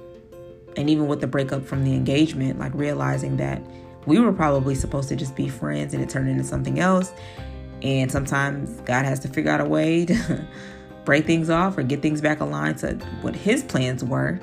and 0.76 0.90
even 0.90 1.08
with 1.08 1.22
the 1.22 1.28
breakup 1.28 1.66
from 1.66 1.84
the 1.84 1.94
engagement, 1.94 2.60
like 2.60 2.74
realizing 2.76 3.38
that 3.38 3.62
we 4.06 4.20
were 4.20 4.32
probably 4.32 4.76
supposed 4.76 5.10
to 5.10 5.16
just 5.16 5.36
be 5.36 5.50
friends 5.50 5.94
and 5.94 6.02
it 6.02 6.10
turned 6.10 6.30
into 6.30 6.44
something 6.44 6.80
else. 6.80 7.12
And 7.82 8.12
sometimes 8.12 8.70
God 8.82 9.06
has 9.06 9.20
to 9.22 9.28
figure 9.28 9.52
out 9.52 9.60
a 9.60 9.66
way 9.66 10.06
to 10.08 10.48
break 11.04 11.26
things 11.26 11.50
off 11.50 11.78
or 11.78 11.84
get 11.84 12.02
things 12.02 12.22
back 12.22 12.40
aligned 12.40 12.78
to 12.80 12.94
what 13.22 13.36
His 13.36 13.64
plans 13.64 14.04
were. 14.04 14.40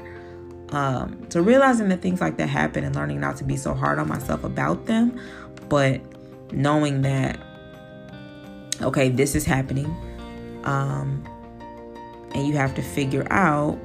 Um, 0.75 1.27
so 1.31 1.41
realizing 1.41 1.89
that 1.91 2.03
things 2.03 2.21
like 2.21 2.37
that 2.39 2.49
happen 2.49 2.83
and 2.83 2.95
learning 2.97 3.21
not 3.21 3.37
to 3.37 3.45
be 3.45 3.57
so 3.57 3.75
hard 3.75 3.99
on 3.99 4.09
myself 4.09 4.43
about 4.43 4.87
them, 4.87 5.19
but 5.69 6.01
knowing 6.53 7.03
that 7.03 7.39
okay, 8.83 9.09
this 9.09 9.37
is 9.37 9.45
happening. 9.45 9.87
Um, 10.65 11.25
and 12.35 12.47
you 12.47 12.55
have 12.55 12.75
to 12.75 12.83
figure 12.83 13.27
out 13.31 13.79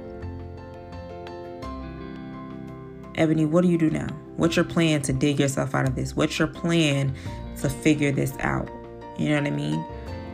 Ebony, 3.16 3.46
what 3.46 3.62
do 3.62 3.68
you 3.70 3.78
do 3.78 3.90
now? 3.90 4.08
What's 4.38 4.56
your 4.56 4.66
plan 4.66 5.02
to 5.04 5.14
dig 5.14 5.40
yourself 5.40 5.76
out 5.76 5.88
of 5.88 5.96
this? 5.96 6.16
What's 6.16 6.40
your 6.40 6.48
plan 6.48 7.14
to 7.62 7.70
figure 7.70 8.12
this 8.12 8.34
out? 8.40 8.70
You 9.18 9.30
know 9.30 9.36
what 9.36 9.48
I 9.48 9.52
mean? 9.52 9.86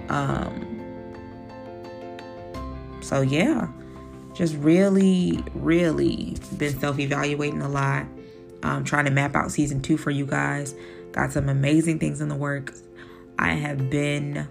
Um, 0.09 0.71
so 3.01 3.21
yeah, 3.21 3.67
just 4.35 4.55
really, 4.57 5.43
really 5.53 6.35
been 6.57 6.77
self-evaluating 6.79 7.61
a 7.61 7.69
lot. 7.69 8.05
Um, 8.63 8.83
trying 8.83 9.05
to 9.05 9.11
map 9.11 9.35
out 9.35 9.51
season 9.51 9.81
two 9.81 9.97
for 9.97 10.11
you 10.11 10.25
guys. 10.25 10.75
Got 11.11 11.31
some 11.31 11.49
amazing 11.49 11.99
things 11.99 12.19
in 12.19 12.29
the 12.29 12.35
works. 12.35 12.81
I 13.39 13.49
have 13.51 13.89
been 13.89 14.47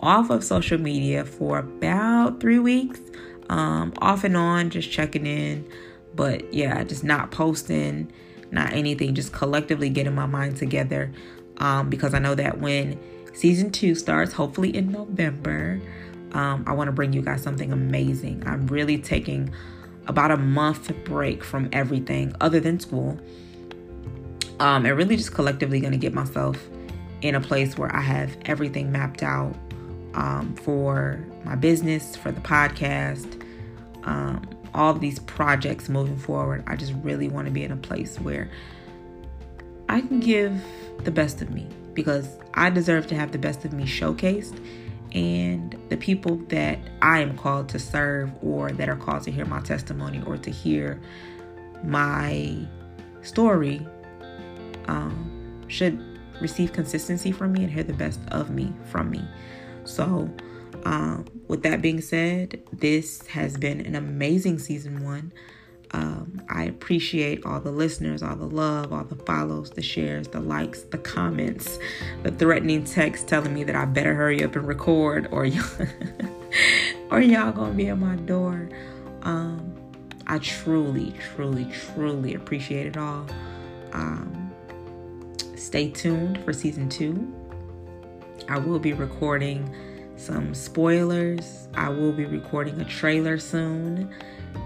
off 0.00 0.30
of 0.30 0.44
social 0.44 0.78
media 0.78 1.24
for 1.24 1.58
about 1.58 2.40
three 2.40 2.58
weeks, 2.58 3.00
um, 3.48 3.92
off 3.98 4.24
and 4.24 4.36
on, 4.36 4.70
just 4.70 4.90
checking 4.90 5.26
in. 5.26 5.66
But 6.14 6.52
yeah, 6.52 6.84
just 6.84 7.04
not 7.04 7.30
posting, 7.30 8.12
not 8.50 8.72
anything, 8.72 9.14
just 9.14 9.32
collectively 9.32 9.88
getting 9.88 10.14
my 10.14 10.26
mind 10.26 10.56
together. 10.56 11.12
Um, 11.58 11.88
because 11.88 12.12
I 12.12 12.18
know 12.18 12.34
that 12.34 12.58
when 12.58 12.98
season 13.32 13.70
two 13.70 13.94
starts, 13.94 14.32
hopefully 14.32 14.76
in 14.76 14.90
November, 14.90 15.80
um, 16.34 16.64
I 16.66 16.72
want 16.72 16.88
to 16.88 16.92
bring 16.92 17.12
you 17.12 17.22
guys 17.22 17.42
something 17.42 17.72
amazing. 17.72 18.42
I'm 18.46 18.66
really 18.66 18.98
taking 18.98 19.52
about 20.06 20.30
a 20.30 20.36
month 20.36 20.92
break 21.04 21.42
from 21.42 21.68
everything 21.72 22.34
other 22.40 22.60
than 22.60 22.78
school. 22.80 23.18
Um, 24.60 24.84
and 24.84 24.96
really 24.96 25.16
just 25.16 25.32
collectively 25.32 25.80
going 25.80 25.92
to 25.92 25.98
get 25.98 26.12
myself 26.12 26.58
in 27.22 27.34
a 27.34 27.40
place 27.40 27.78
where 27.78 27.94
I 27.94 28.00
have 28.00 28.36
everything 28.44 28.92
mapped 28.92 29.22
out 29.22 29.54
um, 30.14 30.54
for 30.56 31.24
my 31.44 31.54
business, 31.54 32.16
for 32.16 32.30
the 32.30 32.40
podcast, 32.40 33.42
um, 34.04 34.46
all 34.74 34.92
these 34.92 35.20
projects 35.20 35.88
moving 35.88 36.18
forward. 36.18 36.64
I 36.66 36.76
just 36.76 36.92
really 37.02 37.28
want 37.28 37.46
to 37.46 37.52
be 37.52 37.64
in 37.64 37.72
a 37.72 37.76
place 37.76 38.20
where 38.20 38.50
I 39.88 40.00
can 40.00 40.20
give 40.20 40.62
the 41.04 41.10
best 41.10 41.42
of 41.42 41.50
me 41.50 41.66
because 41.94 42.28
I 42.54 42.70
deserve 42.70 43.06
to 43.08 43.14
have 43.14 43.32
the 43.32 43.38
best 43.38 43.64
of 43.64 43.72
me 43.72 43.84
showcased. 43.84 44.58
And 45.14 45.78
the 45.90 45.96
people 45.96 46.36
that 46.48 46.78
I 47.00 47.20
am 47.20 47.38
called 47.38 47.68
to 47.70 47.78
serve 47.78 48.32
or 48.42 48.72
that 48.72 48.88
are 48.88 48.96
called 48.96 49.22
to 49.24 49.30
hear 49.30 49.44
my 49.44 49.60
testimony 49.60 50.22
or 50.26 50.36
to 50.36 50.50
hear 50.50 51.00
my 51.84 52.66
story 53.22 53.86
um, 54.88 55.64
should 55.68 56.02
receive 56.40 56.72
consistency 56.72 57.30
from 57.30 57.52
me 57.52 57.62
and 57.62 57.72
hear 57.72 57.84
the 57.84 57.92
best 57.92 58.20
of 58.28 58.50
me 58.50 58.72
from 58.84 59.10
me. 59.10 59.22
So, 59.84 60.28
um, 60.84 61.26
with 61.48 61.62
that 61.62 61.80
being 61.80 62.00
said, 62.00 62.62
this 62.72 63.26
has 63.28 63.56
been 63.56 63.80
an 63.80 63.94
amazing 63.94 64.58
season 64.58 65.04
one. 65.04 65.32
Um, 65.94 66.42
I 66.48 66.64
appreciate 66.64 67.46
all 67.46 67.60
the 67.60 67.70
listeners, 67.70 68.20
all 68.20 68.34
the 68.34 68.48
love, 68.48 68.92
all 68.92 69.04
the 69.04 69.14
follows, 69.14 69.70
the 69.70 69.80
shares, 69.80 70.26
the 70.26 70.40
likes, 70.40 70.82
the 70.82 70.98
comments, 70.98 71.78
the 72.24 72.32
threatening 72.32 72.82
text 72.82 73.28
telling 73.28 73.54
me 73.54 73.62
that 73.62 73.76
I 73.76 73.84
better 73.84 74.12
hurry 74.12 74.42
up 74.42 74.56
and 74.56 74.66
record 74.66 75.28
or 75.30 75.46
y'all, 75.46 75.64
or 77.12 77.20
y'all 77.20 77.52
gonna 77.52 77.74
be 77.74 77.90
at 77.90 77.98
my 77.98 78.16
door. 78.16 78.68
Um, 79.22 79.72
I 80.26 80.38
truly, 80.38 81.14
truly, 81.20 81.66
truly 81.72 82.34
appreciate 82.34 82.86
it 82.86 82.96
all. 82.96 83.24
Um, 83.92 84.52
stay 85.54 85.90
tuned 85.90 86.42
for 86.44 86.52
season 86.52 86.88
two. 86.88 87.32
I 88.48 88.58
will 88.58 88.80
be 88.80 88.94
recording 88.94 89.72
some 90.16 90.54
spoilers. 90.54 91.68
I 91.74 91.88
will 91.88 92.12
be 92.12 92.24
recording 92.24 92.80
a 92.80 92.84
trailer 92.84 93.38
soon, 93.38 94.12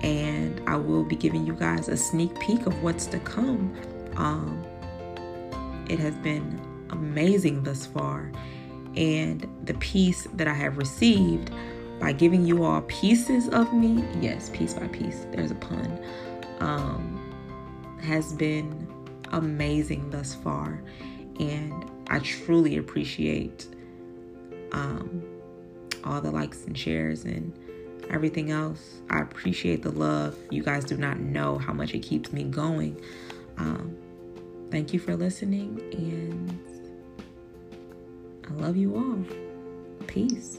and 0.03 0.61
I 0.67 0.77
will 0.77 1.05
be 1.05 1.17
giving 1.17 1.47
you 1.47 1.55
guys 1.55 1.89
a 1.89 1.97
sneak 1.97 2.39
peek 2.41 2.67
of 2.67 2.83
what's 2.83 3.07
to 3.07 3.19
come. 3.21 3.75
Um, 4.17 4.65
it 5.89 5.99
has 5.99 6.15
been 6.17 6.61
amazing 6.91 7.63
thus 7.63 7.87
far, 7.87 8.31
and 8.97 9.47
the 9.65 9.75
piece 9.75 10.27
that 10.35 10.49
I 10.49 10.55
have 10.55 10.77
received 10.77 11.51
by 12.01 12.13
giving 12.13 12.45
you 12.45 12.65
all 12.65 12.83
pieces 12.83 13.49
of 13.49 13.73
me, 13.73 14.05
yes, 14.21 14.51
piece 14.51 14.75
by 14.75 14.87
piece, 14.89 15.27
there's 15.33 15.51
a 15.51 15.57
pun, 15.57 16.01
um, 16.61 17.99
has 18.03 18.33
been 18.33 18.87
amazing 19.33 20.11
thus 20.11 20.35
far, 20.35 20.81
and 21.41 21.73
I 22.09 22.21
truly 22.21 22.77
appreciate 22.77 23.67
um, 24.73 25.25
all 26.05 26.21
the 26.21 26.31
likes 26.31 26.65
and 26.65 26.77
shares 26.77 27.25
and 27.25 27.53
everything 28.11 28.51
else. 28.51 29.01
I 29.11 29.21
appreciate 29.21 29.83
the 29.83 29.91
love. 29.91 30.37
You 30.51 30.63
guys 30.63 30.85
do 30.85 30.97
not 30.97 31.21
know 31.21 31.59
how 31.59 31.73
much 31.73 31.95
it 31.95 32.01
keeps 32.01 32.33
me 32.33 32.45
going. 32.45 33.01
Um, 33.57 33.97
thank 34.71 34.93
you 34.93 35.01
for 35.01 35.17
listening, 35.17 35.81
and 35.93 36.59
I 38.49 38.55
love 38.55 38.77
you 38.77 38.97
all. 38.97 39.25
Peace. 40.07 40.59